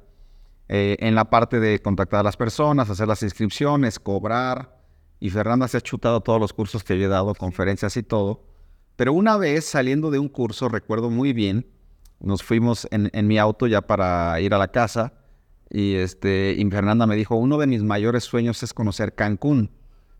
eh, 0.69 0.95
en 0.99 1.15
la 1.15 1.25
parte 1.31 1.59
de 1.59 1.81
contactar 1.81 2.19
a 2.19 2.23
las 2.23 2.37
personas, 2.37 2.87
hacer 2.91 3.07
las 3.07 3.23
inscripciones, 3.23 3.97
cobrar. 3.97 4.77
Y 5.19 5.31
Fernanda 5.31 5.67
se 5.67 5.77
ha 5.77 5.81
chutado 5.81 6.21
todos 6.21 6.39
los 6.39 6.53
cursos 6.53 6.83
que 6.83 6.99
yo 6.99 7.05
he 7.05 7.09
dado, 7.09 7.33
conferencias 7.33 7.97
y 7.97 8.03
todo. 8.03 8.43
Pero 8.95 9.11
una 9.11 9.37
vez 9.37 9.65
saliendo 9.65 10.11
de 10.11 10.19
un 10.19 10.29
curso, 10.29 10.69
recuerdo 10.69 11.09
muy 11.09 11.33
bien, 11.33 11.65
nos 12.19 12.43
fuimos 12.43 12.87
en, 12.91 13.09
en 13.13 13.27
mi 13.27 13.37
auto 13.37 13.67
ya 13.67 13.81
para 13.81 14.39
ir 14.41 14.53
a 14.53 14.57
la 14.57 14.69
casa 14.69 15.13
y, 15.69 15.95
este, 15.95 16.55
y 16.57 16.65
Fernanda 16.69 17.07
me 17.07 17.15
dijo, 17.15 17.35
uno 17.35 17.57
de 17.57 17.67
mis 17.67 17.83
mayores 17.83 18.23
sueños 18.23 18.61
es 18.63 18.73
conocer 18.73 19.13
Cancún, 19.13 19.71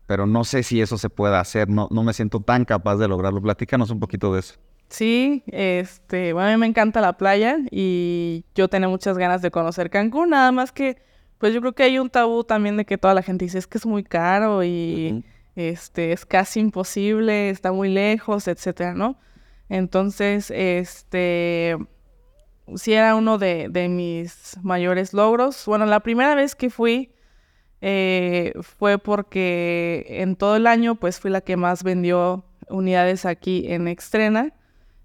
pero 0.06 0.26
no 0.26 0.44
sé 0.44 0.62
si 0.62 0.80
eso 0.80 0.98
se 0.98 1.10
puede 1.10 1.36
hacer, 1.36 1.68
no, 1.68 1.88
no 1.90 2.02
me 2.02 2.12
siento 2.12 2.40
tan 2.40 2.64
capaz 2.64 2.96
de 2.96 3.08
lograrlo. 3.08 3.40
Platícanos 3.40 3.90
un 3.90 4.00
poquito 4.00 4.32
de 4.34 4.40
eso. 4.40 4.54
Sí, 4.88 5.42
este, 5.48 6.32
bueno, 6.32 6.48
a 6.48 6.52
mí 6.52 6.58
me 6.58 6.66
encanta 6.66 7.00
la 7.00 7.16
playa 7.16 7.58
y 7.70 8.44
yo 8.54 8.68
tenía 8.68 8.88
muchas 8.88 9.18
ganas 9.18 9.42
de 9.42 9.50
conocer 9.50 9.90
Cancún, 9.90 10.30
nada 10.30 10.52
más 10.52 10.70
que, 10.70 10.98
pues 11.38 11.52
yo 11.52 11.60
creo 11.60 11.74
que 11.74 11.82
hay 11.82 11.98
un 11.98 12.08
tabú 12.08 12.44
también 12.44 12.76
de 12.76 12.84
que 12.84 12.96
toda 12.96 13.14
la 13.14 13.22
gente 13.22 13.44
dice 13.44 13.58
es 13.58 13.66
que 13.66 13.78
es 13.78 13.86
muy 13.86 14.04
caro 14.04 14.62
y 14.62 15.24
este 15.56 16.12
es 16.12 16.24
casi 16.24 16.60
imposible, 16.60 17.50
está 17.50 17.72
muy 17.72 17.88
lejos, 17.88 18.46
etcétera, 18.46 18.94
¿no? 18.94 19.18
Entonces, 19.68 20.50
este, 20.50 21.76
sí 22.74 22.92
era 22.92 23.14
uno 23.14 23.38
de, 23.38 23.68
mis 23.88 24.56
mayores 24.62 25.12
logros. 25.12 25.64
Bueno, 25.66 25.86
la 25.86 26.00
primera 26.00 26.34
vez 26.34 26.54
que 26.54 26.70
fui 26.70 27.12
eh, 27.80 28.52
fue 28.60 28.98
porque 28.98 30.06
en 30.08 30.36
todo 30.36 30.56
el 30.56 30.66
año 30.66 30.94
pues 30.96 31.20
fui 31.20 31.30
la 31.30 31.40
que 31.40 31.56
más 31.56 31.82
vendió 31.82 32.44
unidades 32.68 33.24
aquí 33.26 33.64
en 33.68 33.88
Extrena. 33.88 34.52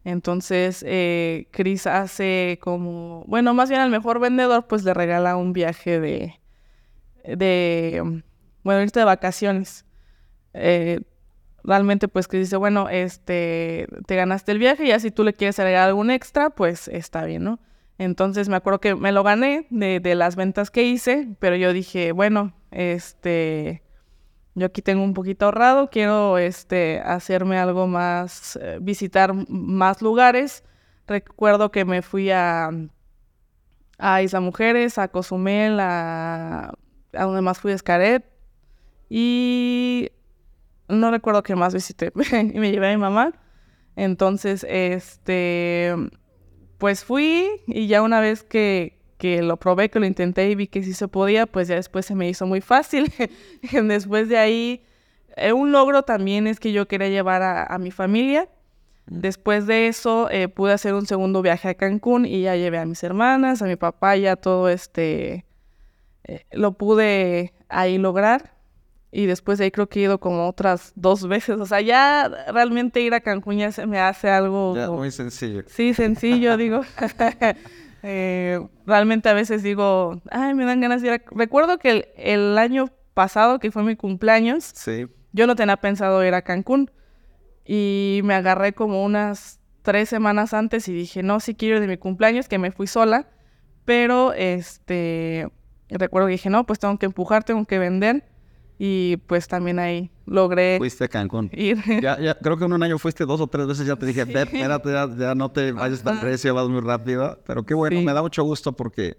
Entonces, 0.03 0.83
eh, 0.87 1.47
Chris 1.51 1.85
hace 1.85 2.59
como, 2.61 3.23
bueno, 3.27 3.53
más 3.53 3.69
bien 3.69 3.81
al 3.81 3.91
mejor 3.91 4.19
vendedor 4.19 4.67
pues 4.67 4.83
le 4.83 4.93
regala 4.93 5.35
un 5.35 5.53
viaje 5.53 5.99
de, 5.99 6.39
de 7.23 8.21
bueno, 8.63 8.85
de 8.85 9.03
vacaciones. 9.03 9.85
Eh, 10.53 11.01
realmente 11.63 12.07
pues 12.07 12.27
que 12.27 12.37
dice, 12.37 12.57
bueno, 12.57 12.89
este, 12.89 13.87
te 14.05 14.15
ganaste 14.15 14.51
el 14.51 14.59
viaje 14.59 14.87
ya 14.87 14.99
si 14.99 15.11
tú 15.11 15.23
le 15.23 15.33
quieres 15.33 15.59
agregar 15.59 15.87
algún 15.87 16.11
extra, 16.11 16.49
pues 16.49 16.87
está 16.87 17.25
bien, 17.25 17.43
¿no? 17.43 17.59
Entonces 17.97 18.49
me 18.49 18.55
acuerdo 18.55 18.79
que 18.79 18.95
me 18.95 19.11
lo 19.11 19.23
gané 19.23 19.67
de, 19.69 19.99
de 19.99 20.15
las 20.15 20.35
ventas 20.35 20.71
que 20.71 20.83
hice, 20.83 21.29
pero 21.39 21.55
yo 21.55 21.71
dije, 21.71 22.13
bueno, 22.13 22.53
este, 22.71 23.83
yo 24.53 24.65
aquí 24.65 24.81
tengo 24.81 25.03
un 25.03 25.13
poquito 25.13 25.45
ahorrado, 25.45 25.89
quiero 25.89 26.37
este, 26.37 26.99
hacerme 27.05 27.57
algo 27.57 27.87
más, 27.87 28.57
eh, 28.61 28.79
visitar 28.81 29.33
más 29.47 30.01
lugares. 30.01 30.63
Recuerdo 31.07 31.71
que 31.71 31.85
me 31.85 32.01
fui 32.01 32.31
a, 32.31 32.69
a 33.97 34.21
Isla 34.21 34.41
Mujeres, 34.41 34.97
a 34.97 35.07
Cozumel, 35.07 35.79
a, 35.79 36.73
a 37.13 37.23
donde 37.23 37.41
más 37.41 37.59
fui 37.59 37.71
a 37.71 37.75
Escaret. 37.75 38.25
Y 39.09 40.10
no 40.91 41.11
recuerdo 41.11 41.43
qué 41.43 41.55
más 41.55 41.73
visité. 41.73 42.11
y 42.53 42.59
me 42.59 42.71
llevé 42.71 42.89
a 42.89 42.91
mi 42.91 43.01
mamá. 43.01 43.33
Entonces, 43.95 44.65
este, 44.69 45.93
pues 46.77 47.03
fui 47.03 47.47
y 47.67 47.87
ya 47.87 48.01
una 48.01 48.19
vez 48.21 48.43
que, 48.43 48.99
que 49.17 49.41
lo 49.41 49.57
probé, 49.57 49.89
que 49.89 49.99
lo 49.99 50.05
intenté 50.05 50.49
y 50.49 50.55
vi 50.55 50.67
que 50.67 50.83
sí 50.83 50.93
se 50.93 51.07
podía, 51.07 51.45
pues 51.45 51.67
ya 51.67 51.75
después 51.75 52.05
se 52.05 52.15
me 52.15 52.27
hizo 52.29 52.45
muy 52.47 52.61
fácil. 52.61 53.11
después 53.83 54.29
de 54.29 54.37
ahí, 54.37 54.83
eh, 55.37 55.53
un 55.53 55.71
logro 55.71 56.03
también 56.03 56.47
es 56.47 56.59
que 56.59 56.71
yo 56.71 56.87
quería 56.87 57.09
llevar 57.09 57.43
a, 57.43 57.77
mi 57.77 57.91
familia. 57.91 58.49
Mm. 59.07 59.19
Después 59.19 59.67
de 59.67 59.87
eso, 59.87 60.29
eh, 60.31 60.47
pude 60.47 60.73
hacer 60.73 60.93
un 60.93 61.05
segundo 61.05 61.41
viaje 61.41 61.69
a 61.69 61.75
Cancún 61.75 62.25
y 62.25 62.41
ya 62.41 62.55
llevé 62.55 62.79
a 62.79 62.85
mis 62.85 63.03
hermanas, 63.03 63.61
a 63.61 63.65
mi 63.65 63.75
papá, 63.75 64.15
ya 64.15 64.35
todo 64.35 64.69
este, 64.69 65.45
eh, 66.23 66.45
lo 66.51 66.73
pude 66.73 67.53
ahí 67.69 67.97
lograr. 67.97 68.55
Y 69.11 69.25
después 69.25 69.57
de 69.57 69.65
ahí 69.65 69.71
creo 69.71 69.89
que 69.89 69.99
he 69.99 70.03
ido 70.03 70.19
como 70.19 70.47
otras 70.47 70.93
dos 70.95 71.27
veces. 71.27 71.59
O 71.59 71.65
sea, 71.65 71.81
ya 71.81 72.29
realmente 72.53 73.01
ir 73.01 73.13
a 73.13 73.19
Cancún 73.19 73.57
ya 73.57 73.71
se 73.71 73.85
me 73.85 73.99
hace 73.99 74.29
algo... 74.29 74.73
Ya, 74.75 74.89
muy 74.89 75.11
sencillo. 75.11 75.63
Sí, 75.67 75.93
sencillo, 75.93 76.57
digo. 76.57 76.81
Eh, 78.03 78.59
realmente 78.87 79.29
a 79.29 79.33
veces 79.33 79.61
digo, 79.61 80.19
ay, 80.31 80.55
me 80.55 80.65
dan 80.65 80.81
ganas 80.81 81.03
de 81.03 81.07
ir 81.09 81.13
a... 81.13 81.21
Recuerdo 81.35 81.77
que 81.77 82.11
el, 82.17 82.57
año 82.57 82.87
pasado, 83.13 83.59
que 83.59 83.69
fue 83.69 83.83
mi 83.83 83.95
cumpleaños, 83.95 84.63
sí. 84.73 85.05
yo 85.33 85.45
no 85.45 85.55
tenía 85.55 85.77
pensado 85.77 86.25
ir 86.25 86.33
a 86.33 86.41
Cancún. 86.41 86.89
Y 87.63 88.21
me 88.23 88.33
agarré 88.33 88.73
como 88.73 89.05
unas 89.05 89.59
tres 89.83 90.09
semanas 90.09 90.55
antes 90.55 90.87
y 90.87 90.93
dije, 90.93 91.21
no, 91.21 91.39
sí 91.39 91.53
quiero 91.53 91.75
ir 91.75 91.81
de 91.81 91.87
mi 91.87 91.97
cumpleaños, 91.97 92.47
que 92.47 92.57
me 92.57 92.71
fui 92.71 92.87
sola. 92.87 93.27
Pero, 93.85 94.33
este, 94.33 95.47
recuerdo 95.89 96.27
que 96.27 96.33
dije, 96.33 96.49
no, 96.49 96.65
pues 96.65 96.79
tengo 96.79 96.97
que 96.97 97.05
empujar, 97.05 97.43
tengo 97.43 97.65
que 97.65 97.77
vender. 97.77 98.23
Y 98.83 99.17
pues 99.27 99.47
también 99.47 99.77
ahí 99.77 100.09
logré 100.25 100.79
Fuiste 100.79 101.03
a 101.03 101.07
Cancún. 101.07 101.51
ir. 101.53 101.77
Ya, 102.01 102.19
ya, 102.19 102.33
creo 102.39 102.57
que 102.57 102.65
en 102.65 102.73
un 102.73 102.81
año 102.81 102.97
fuiste 102.97 103.25
dos 103.27 103.39
o 103.39 103.45
tres 103.45 103.67
veces, 103.67 103.85
ya 103.85 103.95
te 103.95 104.07
dije, 104.07 104.25
"Ve, 104.25 104.41
espérate, 104.41 104.91
ya, 104.91 105.07
ya 105.15 105.35
no 105.35 105.51
te 105.51 105.71
vayas 105.71 106.01
tan 106.01 106.19
recio, 106.19 106.55
vas 106.55 106.67
muy 106.67 106.81
rápido. 106.81 107.39
Pero 107.45 107.63
qué 107.63 107.75
bueno, 107.75 107.99
Sí. 107.99 108.05
me 108.05 108.11
da 108.11 108.23
mucho 108.23 108.41
gusto 108.43 108.71
porque... 108.73 109.17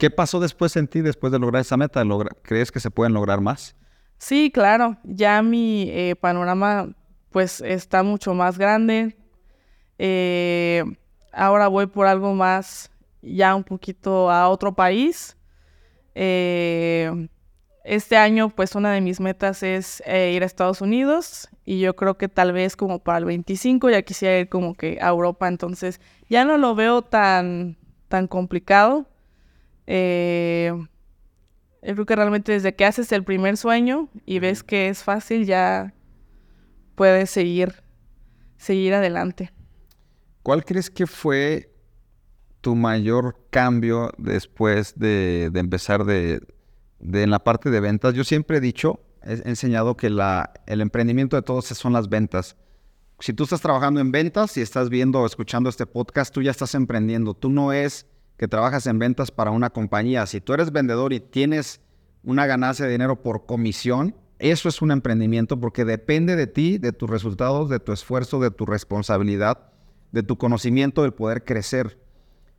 ¿Qué 0.00 0.10
pasó 0.10 0.40
después 0.40 0.74
en 0.74 0.88
ti, 0.88 1.00
después 1.00 1.32
de 1.32 1.38
lograr 1.38 1.60
esa 1.60 1.76
meta? 1.76 2.02
¿Logra- 2.02 2.36
¿Crees 2.42 2.72
que 2.72 2.80
se 2.80 2.90
pueden 2.90 3.12
lograr 3.14 3.40
más? 3.40 3.76
Sí, 4.18 4.50
claro, 4.52 4.96
ya 5.04 5.40
mi 5.40 5.88
eh, 5.90 6.16
panorama 6.20 6.88
pues 7.30 7.60
está 7.60 8.02
mucho 8.02 8.34
más 8.34 8.58
grande. 8.58 9.16
Eh, 9.98 10.82
ahora 11.32 11.68
voy 11.68 11.86
por 11.86 12.08
algo 12.08 12.34
más, 12.34 12.90
ya 13.22 13.54
un 13.54 13.62
poquito 13.62 14.28
a 14.28 14.48
otro 14.48 14.74
país. 14.74 15.36
Eh, 16.16 17.28
este 17.84 18.16
año 18.16 18.48
pues 18.48 18.74
una 18.74 18.92
de 18.92 19.02
mis 19.02 19.20
metas 19.20 19.62
es 19.62 20.02
eh, 20.06 20.32
ir 20.34 20.42
a 20.42 20.46
Estados 20.46 20.80
Unidos 20.80 21.48
y 21.66 21.80
yo 21.80 21.94
creo 21.94 22.16
que 22.16 22.28
tal 22.28 22.52
vez 22.52 22.76
como 22.76 22.98
para 22.98 23.18
el 23.18 23.26
25 23.26 23.90
ya 23.90 24.02
quisiera 24.02 24.40
ir 24.40 24.48
como 24.48 24.74
que 24.74 24.98
a 25.00 25.08
Europa, 25.08 25.46
entonces 25.48 26.00
ya 26.28 26.46
no 26.46 26.56
lo 26.56 26.74
veo 26.74 27.02
tan, 27.02 27.76
tan 28.08 28.26
complicado. 28.26 29.06
Eh, 29.86 30.72
yo 31.82 31.94
creo 31.94 32.06
que 32.06 32.16
realmente 32.16 32.52
desde 32.52 32.74
que 32.74 32.86
haces 32.86 33.12
el 33.12 33.22
primer 33.22 33.58
sueño 33.58 34.08
y 34.24 34.38
ves 34.38 34.62
que 34.62 34.88
es 34.88 35.02
fácil, 35.02 35.44
ya 35.44 35.92
puedes 36.94 37.28
seguir, 37.28 37.82
seguir 38.56 38.94
adelante. 38.94 39.52
¿Cuál 40.42 40.64
crees 40.64 40.88
que 40.88 41.06
fue 41.06 41.70
tu 42.62 42.74
mayor 42.74 43.36
cambio 43.50 44.10
después 44.16 44.98
de, 44.98 45.50
de 45.52 45.60
empezar 45.60 46.04
de, 46.04 46.40
de 47.04 47.22
en 47.22 47.30
la 47.30 47.38
parte 47.38 47.70
de 47.70 47.78
ventas? 47.78 48.14
Yo 48.14 48.24
siempre 48.24 48.56
he 48.56 48.60
dicho, 48.60 48.98
he 49.22 49.48
enseñado 49.48 49.96
que 49.96 50.08
el 50.08 50.80
emprendimiento 50.80 51.36
de 51.36 51.42
todos 51.42 51.66
son 51.66 51.92
las 51.92 52.08
ventas. 52.08 52.56
Si 53.20 53.32
tú 53.32 53.44
estás 53.44 53.60
trabajando 53.60 54.00
en 54.00 54.10
ventas 54.10 54.56
y 54.56 54.60
estás 54.60 54.88
viendo 54.88 55.20
o 55.20 55.26
escuchando 55.26 55.70
este 55.70 55.86
podcast, 55.86 56.34
tú 56.34 56.42
ya 56.42 56.50
estás 56.50 56.74
emprendiendo. 56.74 57.34
Tú 57.34 57.48
no 57.48 57.72
es 57.72 58.06
que 58.36 58.48
trabajas 58.48 58.88
en 58.88 58.98
ventas 58.98 59.30
para 59.30 59.52
una 59.52 59.70
compañía. 59.70 60.26
Si 60.26 60.40
tú 60.40 60.52
eres 60.52 60.72
vendedor 60.72 61.12
y 61.12 61.20
tienes 61.20 61.80
una 62.24 62.46
ganancia 62.46 62.86
de 62.86 62.92
dinero 62.92 63.22
por 63.22 63.46
comisión, 63.46 64.16
eso 64.40 64.68
es 64.68 64.82
un 64.82 64.90
emprendimiento 64.90 65.60
porque 65.60 65.84
depende 65.84 66.34
de 66.34 66.48
ti, 66.48 66.78
de 66.78 66.92
tus 66.92 67.08
resultados, 67.08 67.68
de 67.68 67.78
tu 67.78 67.92
esfuerzo, 67.92 68.40
de 68.40 68.50
tu 68.50 68.66
responsabilidad, 68.66 69.70
de 70.10 70.24
tu 70.24 70.36
conocimiento, 70.36 71.02
del 71.02 71.14
poder 71.14 71.44
crecer. 71.44 72.00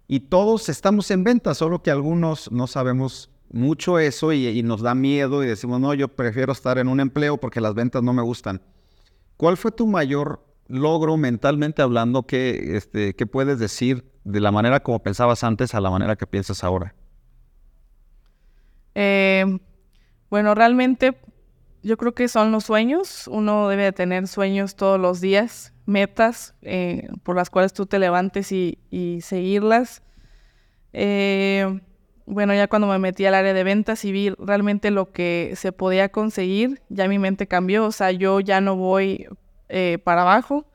Y 0.08 0.22
todos 0.22 0.70
estamos 0.70 1.12
en 1.12 1.24
ventas, 1.24 1.58
solo 1.58 1.84
que 1.84 1.92
algunos 1.92 2.52
no 2.52 2.68
sabemos 2.68 3.30
mucho 3.52 4.00
eso 4.00 4.34
y, 4.34 4.48
y 4.48 4.64
nos 4.64 4.82
da 4.82 4.96
miedo 4.96 5.44
y 5.44 5.48
decimos, 5.48 5.80
no, 5.80 5.94
yo 5.94 6.08
prefiero 6.10 6.52
estar 6.52 6.78
en 6.78 6.88
un 6.88 7.00
empleo 7.00 7.38
porque 7.38 7.62
las 7.62 7.74
ventas 7.74 8.04
no 8.04 8.14
me 8.14 8.22
gustan. 8.22 8.62
¿Cuál 9.38 9.58
fue 9.58 9.72
tu 9.72 9.88
mayor 9.88 10.46
logro 10.68 11.18
mentalmente 11.18 11.82
hablando? 11.82 12.24
¿Qué, 12.24 12.78
este, 12.78 13.16
¿Qué 13.16 13.26
puedes 13.26 13.60
decir 13.60 14.12
de 14.24 14.40
la 14.40 14.52
manera 14.52 14.82
como 14.82 15.02
pensabas 15.02 15.44
antes 15.44 15.76
a 15.76 15.82
la 15.82 15.90
manera 15.90 16.16
que 16.16 16.28
piensas 16.28 16.64
ahora? 16.64 16.96
Eh, 18.96 19.60
bueno, 20.30 20.56
realmente 20.56 21.18
yo 21.84 21.98
creo 21.98 22.14
que 22.14 22.28
son 22.28 22.52
los 22.52 22.64
sueños. 22.64 23.28
Uno 23.28 23.68
debe 23.68 23.84
de 23.84 23.92
tener 23.92 24.28
sueños 24.28 24.76
todos 24.76 25.00
los 25.00 25.22
días, 25.22 25.74
metas 25.86 26.56
eh, 26.62 27.10
por 27.24 27.36
las 27.36 27.50
cuales 27.50 27.74
tú 27.74 27.86
te 27.86 28.00
levantes 28.00 28.52
y, 28.52 28.80
y 28.90 29.22
seguirlas. 29.22 30.02
Eh, 30.94 31.82
bueno, 32.26 32.56
ya 32.56 32.68
cuando 32.68 32.88
me 32.88 32.98
metí 32.98 33.26
al 33.26 33.36
área 33.36 33.54
de 33.54 33.64
ventas 33.64 34.04
y 34.04 34.12
vi 34.12 34.30
realmente 34.40 34.90
lo 34.90 35.12
que 35.12 35.54
se 35.56 35.72
podía 35.72 36.10
conseguir, 36.10 36.82
ya 36.90 37.08
mi 37.08 37.20
mente 37.20 37.48
cambió. 37.48 37.86
O 37.86 37.92
sea, 37.92 38.12
yo 38.12 38.40
ya 38.40 38.62
no 38.62 38.76
voy 38.76 39.28
eh, 39.70 40.00
para 40.04 40.24
abajo. 40.24 40.66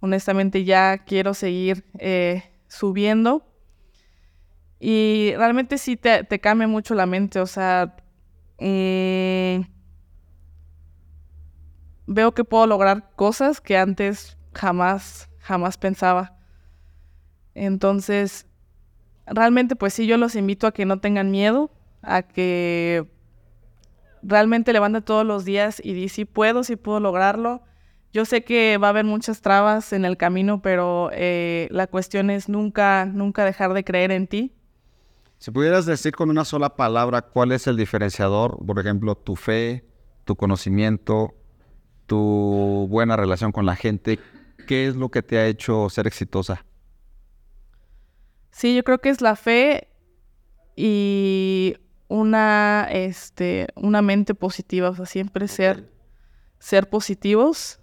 Honestamente, 0.00 0.64
ya 0.64 0.98
quiero 0.98 1.34
seguir 1.34 1.84
eh, 1.98 2.44
subiendo. 2.68 3.44
Y 4.78 5.32
realmente 5.36 5.76
sí 5.76 5.96
te, 5.96 6.24
te 6.24 6.40
cambia 6.40 6.66
mucho 6.66 6.94
la 6.94 7.04
mente. 7.04 7.40
O 7.40 7.46
sea, 7.46 7.96
mm, 8.58 9.60
veo 12.06 12.32
que 12.32 12.44
puedo 12.44 12.66
lograr 12.66 13.10
cosas 13.16 13.60
que 13.60 13.76
antes 13.76 14.38
jamás, 14.54 15.28
jamás 15.40 15.76
pensaba. 15.76 16.38
Entonces, 17.54 18.46
realmente 19.30 19.76
pues 19.76 19.94
sí, 19.94 20.06
yo 20.06 20.16
los 20.16 20.34
invito 20.34 20.66
a 20.66 20.72
que 20.72 20.84
no 20.84 21.00
tengan 21.00 21.30
miedo, 21.30 21.70
a 22.02 22.22
que 22.22 23.06
realmente 24.22 24.72
levanten 24.72 25.02
todos 25.02 25.24
los 25.24 25.44
días 25.44 25.80
y 25.82 25.94
di, 25.94 26.08
sí 26.08 26.24
puedo, 26.24 26.64
sí 26.64 26.76
puedo 26.76 27.00
lograrlo. 27.00 27.62
Yo 28.12 28.24
sé 28.24 28.42
que 28.42 28.76
va 28.76 28.88
a 28.88 28.90
haber 28.90 29.04
muchas 29.04 29.40
trabas 29.40 29.92
en 29.92 30.04
el 30.04 30.16
camino, 30.16 30.62
pero 30.62 31.10
eh, 31.12 31.68
la 31.70 31.86
cuestión 31.86 32.28
es 32.30 32.48
nunca, 32.48 33.06
nunca 33.06 33.44
dejar 33.44 33.72
de 33.72 33.84
creer 33.84 34.10
en 34.10 34.26
ti. 34.26 34.52
Si 35.38 35.50
pudieras 35.50 35.86
decir 35.86 36.14
con 36.14 36.28
una 36.28 36.44
sola 36.44 36.76
palabra 36.76 37.22
cuál 37.22 37.52
es 37.52 37.66
el 37.66 37.76
diferenciador, 37.76 38.58
por 38.66 38.78
ejemplo, 38.78 39.14
tu 39.14 39.36
fe, 39.36 39.84
tu 40.24 40.34
conocimiento, 40.36 41.34
tu 42.06 42.86
buena 42.90 43.16
relación 43.16 43.52
con 43.52 43.64
la 43.64 43.76
gente, 43.76 44.18
¿qué 44.66 44.88
es 44.88 44.96
lo 44.96 45.10
que 45.10 45.22
te 45.22 45.38
ha 45.38 45.46
hecho 45.46 45.88
ser 45.88 46.08
exitosa? 46.08 46.66
Sí, 48.50 48.74
yo 48.74 48.84
creo 48.84 48.98
que 48.98 49.10
es 49.10 49.20
la 49.20 49.36
fe 49.36 49.88
y 50.76 51.76
una, 52.08 52.88
este, 52.90 53.68
una 53.76 54.02
mente 54.02 54.34
positiva, 54.34 54.90
o 54.90 54.94
sea, 54.94 55.06
siempre 55.06 55.46
ser, 55.48 55.90
ser 56.58 56.88
positivos 56.88 57.80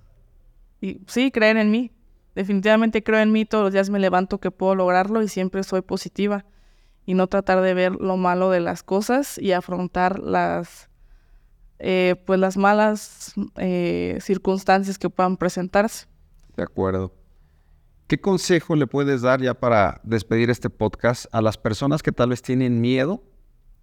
y 0.81 1.01
sí, 1.07 1.31
creer 1.31 1.57
en 1.57 1.71
mí. 1.71 1.91
definitivamente 2.35 3.03
creo 3.03 3.19
en 3.19 3.31
mí, 3.31 3.45
todos 3.45 3.63
los 3.63 3.73
días 3.73 3.89
me 3.89 3.99
levanto 3.99 4.39
que 4.39 4.51
puedo 4.51 4.75
lograrlo 4.75 5.23
y 5.23 5.27
siempre 5.27 5.63
soy 5.63 5.81
positiva 5.81 6.45
y 7.05 7.13
no 7.13 7.27
tratar 7.27 7.61
de 7.61 7.73
ver 7.73 7.93
lo 7.95 8.17
malo 8.17 8.49
de 8.51 8.59
las 8.59 8.83
cosas 8.83 9.37
y 9.37 9.53
afrontar 9.53 10.19
las, 10.19 10.89
eh, 11.79 12.21
pues 12.25 12.39
las 12.39 12.57
malas 12.57 13.33
eh, 13.55 14.17
circunstancias 14.21 14.99
que 14.99 15.09
puedan 15.09 15.37
presentarse. 15.37 16.07
De 16.55 16.63
acuerdo. 16.63 17.13
¿Qué 18.07 18.21
consejo 18.21 18.77
le 18.77 18.87
puedes 18.87 19.21
dar 19.21 19.41
ya 19.41 19.53
para 19.53 19.99
despedir 20.05 20.49
este 20.49 20.69
podcast 20.69 21.25
a 21.33 21.41
las 21.41 21.57
personas 21.57 22.01
que 22.01 22.13
tal 22.13 22.29
vez 22.29 22.41
tienen 22.41 22.79
miedo 22.79 23.21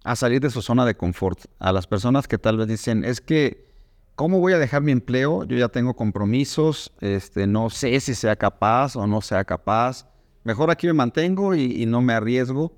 a 0.03 0.15
salir 0.15 0.41
de 0.41 0.49
su 0.49 0.63
zona 0.63 0.83
de 0.83 0.95
confort? 0.97 1.45
A 1.59 1.71
las 1.71 1.85
personas 1.85 2.27
que 2.27 2.39
tal 2.39 2.57
vez 2.57 2.67
dicen, 2.67 3.05
es 3.05 3.21
que, 3.21 3.67
¿cómo 4.15 4.39
voy 4.39 4.53
a 4.53 4.57
dejar 4.57 4.81
mi 4.81 4.91
empleo? 4.91 5.43
Yo 5.43 5.55
ya 5.57 5.69
tengo 5.69 5.95
compromisos, 5.95 6.91
este, 7.01 7.45
no 7.45 7.69
sé 7.69 7.99
si 7.99 8.15
sea 8.15 8.35
capaz 8.35 8.95
o 8.95 9.05
no 9.05 9.21
sea 9.21 9.45
capaz. 9.45 10.07
Mejor 10.43 10.71
aquí 10.71 10.87
me 10.87 10.93
mantengo 10.93 11.53
y, 11.53 11.83
y 11.83 11.85
no 11.85 12.01
me 12.01 12.13
arriesgo. 12.13 12.73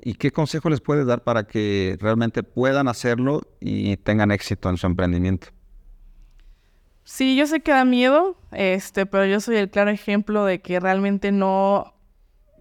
¿Y 0.00 0.14
qué 0.14 0.32
consejo 0.32 0.68
les 0.68 0.80
puedes 0.80 1.06
dar 1.06 1.22
para 1.22 1.46
que 1.46 1.96
realmente 2.00 2.42
puedan 2.42 2.88
hacerlo 2.88 3.42
y 3.60 3.96
tengan 3.98 4.32
éxito 4.32 4.68
en 4.68 4.78
su 4.78 4.88
emprendimiento? 4.88 5.46
Sí, 7.04 7.36
yo 7.36 7.46
sé 7.46 7.60
que 7.60 7.72
da 7.72 7.84
miedo, 7.84 8.36
este, 8.52 9.06
pero 9.06 9.26
yo 9.26 9.40
soy 9.40 9.56
el 9.56 9.70
claro 9.70 9.90
ejemplo 9.90 10.44
de 10.44 10.60
que 10.60 10.78
realmente 10.78 11.32
no 11.32 11.94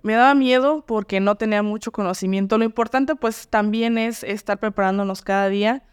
me 0.03 0.15
daba 0.15 0.33
miedo 0.33 0.83
porque 0.85 1.19
no 1.19 1.35
tenía 1.35 1.61
mucho 1.63 1.91
conocimiento. 1.91 2.57
Lo 2.57 2.65
importante 2.65 3.15
pues 3.15 3.47
también 3.49 3.97
es 3.97 4.23
estar 4.23 4.59
preparándonos 4.59 5.21
cada 5.21 5.47
día, 5.49 5.83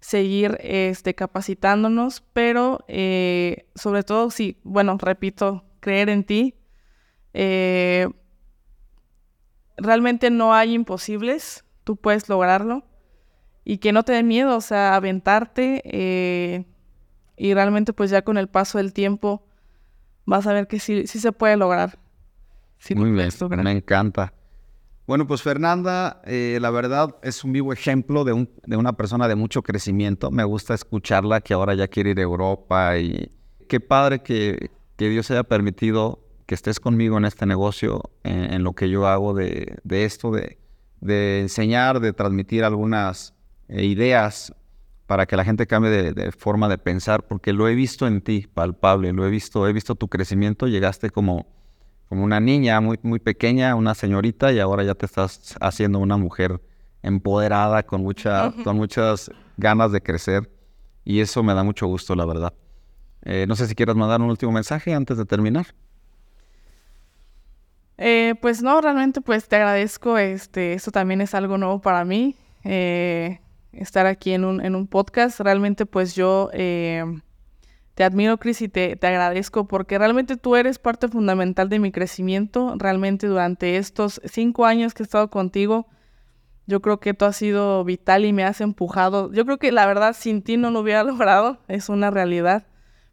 seguir 0.00 0.58
este, 0.60 1.14
capacitándonos, 1.14 2.22
pero 2.34 2.84
eh, 2.88 3.66
sobre 3.74 4.02
todo 4.02 4.30
sí, 4.30 4.60
bueno, 4.64 4.98
repito, 5.00 5.64
creer 5.80 6.10
en 6.10 6.24
ti. 6.24 6.54
Eh, 7.32 8.08
realmente 9.78 10.30
no 10.30 10.54
hay 10.54 10.74
imposibles, 10.74 11.64
tú 11.84 11.96
puedes 11.96 12.28
lograrlo 12.28 12.84
y 13.64 13.78
que 13.78 13.92
no 13.92 14.02
te 14.02 14.12
dé 14.12 14.22
miedo, 14.22 14.56
o 14.56 14.60
sea, 14.60 14.94
aventarte. 14.94 15.82
Eh, 15.86 16.64
y 17.36 17.54
realmente 17.54 17.92
pues 17.92 18.10
ya 18.10 18.22
con 18.22 18.38
el 18.38 18.48
paso 18.48 18.78
del 18.78 18.92
tiempo 18.92 19.46
vas 20.24 20.46
a 20.46 20.52
ver 20.52 20.66
que 20.66 20.78
sí, 20.80 21.06
sí 21.06 21.18
se 21.18 21.32
puede 21.32 21.56
lograr. 21.56 21.98
Muy 22.94 23.10
bien, 23.10 23.30
me 23.62 23.72
encanta. 23.72 24.32
Bueno, 25.06 25.26
pues 25.26 25.42
Fernanda, 25.42 26.22
eh, 26.24 26.58
la 26.60 26.70
verdad 26.70 27.16
es 27.22 27.44
un 27.44 27.52
vivo 27.52 27.72
ejemplo 27.72 28.24
de, 28.24 28.32
un, 28.32 28.48
de 28.64 28.76
una 28.76 28.94
persona 28.94 29.28
de 29.28 29.34
mucho 29.34 29.62
crecimiento. 29.62 30.30
Me 30.30 30.44
gusta 30.44 30.72
escucharla 30.72 31.42
que 31.42 31.52
ahora 31.52 31.74
ya 31.74 31.88
quiere 31.88 32.10
ir 32.10 32.18
a 32.18 32.22
Europa 32.22 32.96
y 32.98 33.30
qué 33.68 33.80
padre 33.80 34.20
que, 34.20 34.70
que 34.96 35.08
Dios 35.10 35.30
haya 35.30 35.42
permitido 35.42 36.20
que 36.46 36.54
estés 36.54 36.80
conmigo 36.80 37.18
en 37.18 37.26
este 37.26 37.46
negocio, 37.46 38.02
en, 38.22 38.62
lo 38.62 38.72
que 38.74 38.88
yo 38.88 39.06
hago 39.06 39.34
de, 39.34 39.78
de 39.82 40.04
esto, 40.04 40.30
de, 40.30 40.58
de, 41.00 41.40
enseñar, 41.40 42.00
de 42.00 42.12
transmitir 42.12 42.64
algunas 42.64 43.34
eh, 43.68 43.84
ideas 43.84 44.54
para 45.06 45.26
que 45.26 45.36
la 45.36 45.44
gente 45.44 45.66
cambie 45.66 45.90
de, 45.90 46.32
forma 46.32 46.68
de 46.68 46.78
pensar, 46.78 47.24
porque 47.24 47.52
lo 47.52 47.68
he 47.68 47.74
visto 47.74 48.06
en 48.06 48.22
ti, 48.22 48.48
palpable, 48.52 49.12
lo 49.12 49.26
he 49.26 49.30
visto, 49.30 49.68
he 49.68 49.72
visto 49.72 49.94
tu 49.94 50.08
crecimiento, 50.08 50.66
llegaste 50.66 51.10
como, 51.10 51.46
como 52.08 52.24
una 52.24 52.40
niña 52.40 52.80
muy, 52.80 52.98
muy 53.02 53.18
pequeña, 53.18 53.74
una 53.74 53.94
señorita, 53.94 54.52
y 54.52 54.60
ahora 54.60 54.82
ya 54.82 54.94
te 54.94 55.06
estás 55.06 55.56
haciendo 55.60 55.98
una 55.98 56.16
mujer 56.16 56.60
empoderada, 57.02 57.82
con, 57.82 58.02
mucha, 58.02 58.52
con 58.64 58.76
muchas 58.76 59.30
ganas 59.58 59.92
de 59.92 60.02
crecer, 60.02 60.50
y 61.04 61.20
eso 61.20 61.42
me 61.42 61.52
da 61.52 61.62
mucho 61.62 61.86
gusto, 61.86 62.14
la 62.14 62.24
verdad. 62.24 62.54
Eh, 63.24 63.44
no 63.46 63.56
sé 63.56 63.66
si 63.66 63.74
quieras 63.74 63.96
mandar 63.96 64.20
un 64.20 64.30
último 64.30 64.52
mensaje 64.52 64.94
antes 64.94 65.18
de 65.18 65.26
terminar. 65.26 65.66
Eh, 67.96 68.34
pues 68.40 68.62
no, 68.62 68.80
realmente 68.80 69.20
pues 69.20 69.48
te 69.48 69.56
agradezco, 69.56 70.18
este, 70.18 70.74
esto 70.74 70.90
también 70.90 71.20
es 71.20 71.34
algo 71.34 71.58
nuevo 71.58 71.80
para 71.80 72.04
mí. 72.04 72.36
Eh, 72.64 73.38
estar 73.78 74.06
aquí 74.06 74.32
en 74.32 74.44
un, 74.44 74.64
en 74.64 74.74
un 74.74 74.86
podcast. 74.86 75.40
Realmente 75.40 75.86
pues 75.86 76.14
yo 76.14 76.50
eh, 76.52 77.04
te 77.94 78.04
admiro, 78.04 78.38
Cris, 78.38 78.62
y 78.62 78.68
te, 78.68 78.96
te, 78.96 79.06
agradezco 79.06 79.66
porque 79.66 79.98
realmente 79.98 80.36
tú 80.36 80.56
eres 80.56 80.78
parte 80.78 81.08
fundamental 81.08 81.68
de 81.68 81.78
mi 81.78 81.92
crecimiento. 81.92 82.74
Realmente 82.76 83.26
durante 83.26 83.76
estos 83.76 84.20
cinco 84.24 84.66
años 84.66 84.94
que 84.94 85.02
he 85.02 85.06
estado 85.06 85.30
contigo, 85.30 85.86
yo 86.66 86.80
creo 86.80 86.98
que 86.98 87.14
tú 87.14 87.24
has 87.24 87.36
sido 87.36 87.84
vital 87.84 88.24
y 88.24 88.32
me 88.32 88.44
has 88.44 88.60
empujado. 88.60 89.32
Yo 89.32 89.44
creo 89.44 89.58
que 89.58 89.70
la 89.70 89.86
verdad 89.86 90.16
sin 90.18 90.42
ti 90.42 90.56
no 90.56 90.70
lo 90.70 90.80
hubiera 90.80 91.04
logrado, 91.04 91.58
es 91.68 91.88
una 91.88 92.10
realidad. 92.10 92.66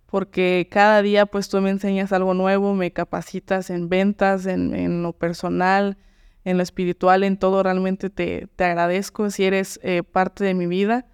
Porque 0.07 0.67
cada 0.69 1.01
día 1.01 1.25
pues 1.25 1.47
tú 1.47 1.61
me 1.61 1.69
enseñas 1.69 2.11
algo 2.11 2.33
nuevo, 2.33 2.73
me 2.73 2.91
capacitas 2.91 3.69
en 3.69 3.87
ventas, 3.87 4.45
en, 4.45 4.75
en 4.75 5.03
lo 5.03 5.13
personal, 5.13 5.97
en 6.43 6.57
lo 6.57 6.63
espiritual, 6.63 7.23
en 7.23 7.37
todo, 7.37 7.63
realmente 7.63 8.09
te, 8.09 8.47
te 8.55 8.63
agradezco 8.63 9.29
si 9.29 9.43
eres 9.45 9.79
eh, 9.83 10.03
parte 10.03 10.43
de 10.43 10.53
mi 10.53 10.67
vida. 10.67 11.05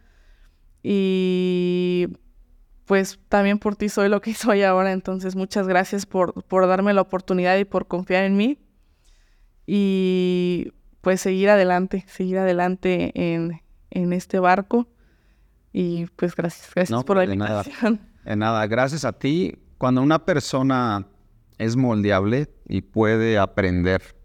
Y 0.83 2.07
pues 2.85 3.19
también 3.27 3.59
por 3.59 3.75
ti 3.75 3.89
soy 3.89 4.09
lo 4.09 4.21
que 4.21 4.33
soy 4.33 4.63
ahora, 4.63 4.91
entonces 4.91 5.35
muchas 5.35 5.67
gracias 5.67 6.05
por, 6.05 6.43
por 6.45 6.67
darme 6.67 6.93
la 6.93 7.01
oportunidad 7.01 7.57
y 7.57 7.65
por 7.65 7.87
confiar 7.87 8.23
en 8.23 8.37
mí. 8.37 8.59
Y 9.65 10.71
pues 11.01 11.21
seguir 11.21 11.49
adelante, 11.49 12.05
seguir 12.07 12.37
adelante 12.37 13.11
en, 13.13 13.61
en 13.89 14.13
este 14.13 14.39
barco. 14.39 14.87
Y 15.73 16.05
pues 16.15 16.35
gracias, 16.35 16.71
gracias 16.73 17.03
por 17.03 17.17
la 17.17 17.25
invitación. 17.25 17.99
Nada, 18.25 18.35
nada, 18.35 18.67
gracias 18.67 19.05
a 19.05 19.13
ti. 19.13 19.57
Cuando 19.77 20.01
una 20.01 20.25
persona 20.25 21.05
es 21.57 21.75
moldeable 21.75 22.49
y 22.67 22.81
puede 22.81 23.37
aprender 23.37 24.16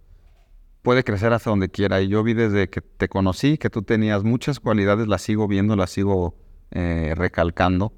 puede 0.83 1.05
crecer 1.05 1.33
hasta 1.33 1.51
donde 1.51 1.71
quiera. 1.71 2.01
Y 2.03 2.09
yo 2.09 2.23
vi 2.23 2.35
desde 2.35 2.69
que 2.69 2.81
te 2.81 3.09
conocí 3.09 3.57
que 3.57 3.71
tú 3.71 3.83
tenías 3.83 4.25
muchas 4.25 4.61
cualidades, 4.61 5.07
las 5.09 5.23
sigo 5.23 5.49
viendo, 5.49 5.77
las 5.77 5.91
sigo 5.91 6.37
eh, 6.73 7.15
recalcando. 7.17 7.93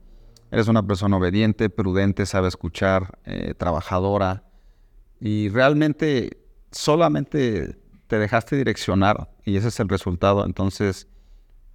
Eres 0.51 0.69
una 0.69 0.87
persona 0.87 1.17
obediente, 1.17 1.71
prudente, 1.71 2.27
sabe 2.27 2.49
escuchar, 2.49 3.19
eh, 3.25 3.55
trabajadora. 3.57 4.45
Y 5.19 5.49
realmente 5.49 6.39
solamente 6.71 7.77
te 8.07 8.19
dejaste 8.19 8.57
direccionar 8.57 9.31
y 9.45 9.57
ese 9.57 9.69
es 9.69 9.81
el 9.81 9.89
resultado. 9.89 10.45
Entonces, 10.45 11.09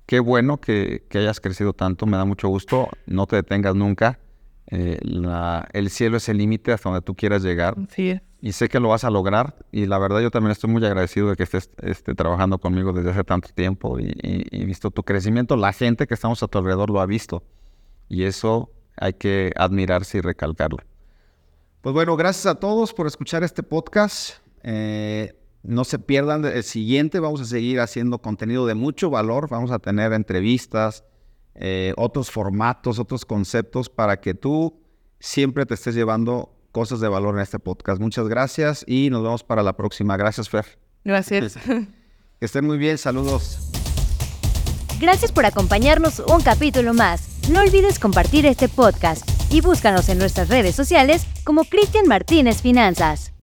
qué 0.06 0.20
bueno 0.20 0.62
que, 0.62 1.04
hayas 1.14 1.42
crecido 1.42 1.74
tanto, 1.74 2.06
me 2.06 2.16
da 2.16 2.26
mucho 2.26 2.48
gusto. 2.48 2.88
No 3.08 3.26
te 3.26 3.38
detengas 3.38 3.76
nunca. 3.76 4.20
Eh, 4.68 5.00
el 5.74 5.90
cielo 5.90 6.18
es 6.18 6.30
el 6.30 6.38
límite 6.38 6.72
hasta 6.72 6.90
donde 6.90 7.02
tú 7.02 7.16
quieras 7.16 7.42
llegar. 7.42 7.76
Sí 7.90 8.20
y 8.42 8.54
sé 8.54 8.70
que 8.70 8.80
lo 8.80 8.90
vas 8.90 9.04
a 9.04 9.10
lograr. 9.10 9.56
Y 9.72 9.86
la 9.86 9.98
verdad 9.98 10.22
yo 10.22 10.32
también 10.32 10.52
estoy 10.52 10.70
muy 10.70 10.84
agradecido 10.86 11.30
de 11.30 11.36
que 11.36 11.44
estés 11.44 11.70
este, 11.82 12.16
trabajando 12.16 12.58
conmigo 12.58 12.94
desde 12.94 13.12
hace 13.12 13.24
tanto 13.24 13.50
tiempo 13.50 14.00
y, 14.00 14.66
visto 14.66 14.92
tu 14.92 15.04
crecimiento. 15.04 15.56
La 15.56 15.74
gente 15.74 16.08
que 16.08 16.14
estamos 16.14 16.42
a 16.44 16.48
tu 16.48 16.58
alrededor 16.58 16.90
lo 16.90 17.02
ha 17.02 17.06
visto 17.06 17.44
y 18.08 18.24
eso 18.24 18.72
hay 18.98 19.14
que 19.14 19.52
admirarse 19.56 20.20
y 20.20 20.22
recalcarlo. 20.22 20.78
Pues 21.82 21.94
bueno, 21.94 22.16
gracias 22.18 22.46
a 22.46 22.56
todos 22.56 22.94
por 22.94 23.08
escuchar 23.08 23.44
este 23.44 23.64
podcast. 23.64 24.38
Eh, 24.64 25.34
no 25.64 25.84
se 25.84 26.00
pierdan 26.00 26.46
el 26.46 26.64
siguiente. 26.64 27.20
Vamos 27.20 27.42
a 27.42 27.46
seguir 27.46 27.80
haciendo 27.80 28.20
contenido 28.20 28.66
de 28.66 28.76
mucho 28.76 29.10
valor. 29.10 29.50
Vamos 29.50 29.72
a 29.72 29.80
tener 29.80 30.14
entrevistas, 30.14 31.04
eh, 31.56 31.94
otros 31.98 32.32
formatos, 32.32 33.00
otros 33.00 33.26
conceptos 33.26 33.90
para 33.90 34.20
que 34.20 34.34
tú 34.34 34.82
siempre 35.20 35.66
te 35.66 35.74
estés 35.74 35.96
llevando 35.96 36.59
cosas 36.72 37.00
de 37.00 37.08
valor 37.08 37.36
en 37.36 37.42
este 37.42 37.60
podcast. 37.60 38.02
Muchas 38.02 38.28
gracias 38.28 38.84
y 38.88 39.10
nos 39.10 39.24
vemos 39.24 39.44
para 39.44 39.64
la 39.64 39.74
próxima. 39.74 40.18
Gracias, 40.18 40.50
Fer. 40.50 40.66
Gracias. 41.04 41.58
Que 42.40 42.46
estén 42.46 42.66
muy 42.66 42.78
bien. 42.78 42.98
Saludos. 42.98 43.70
Gracias 45.02 45.34
por 45.34 45.46
acompañarnos 45.46 46.20
un 46.20 46.42
capítulo 46.42 46.94
más. 46.94 47.50
No 47.50 47.60
olvides 47.60 48.00
compartir 48.00 48.46
este 48.46 48.70
podcast 48.70 49.30
y 49.52 49.62
búscanos 49.62 50.08
en 50.08 50.20
nuestras 50.20 50.48
redes 50.48 50.76
sociales 50.76 51.26
como 51.44 51.66
Cristian 51.66 52.08
Martínez 52.08 52.62
Finanzas. 52.62 53.34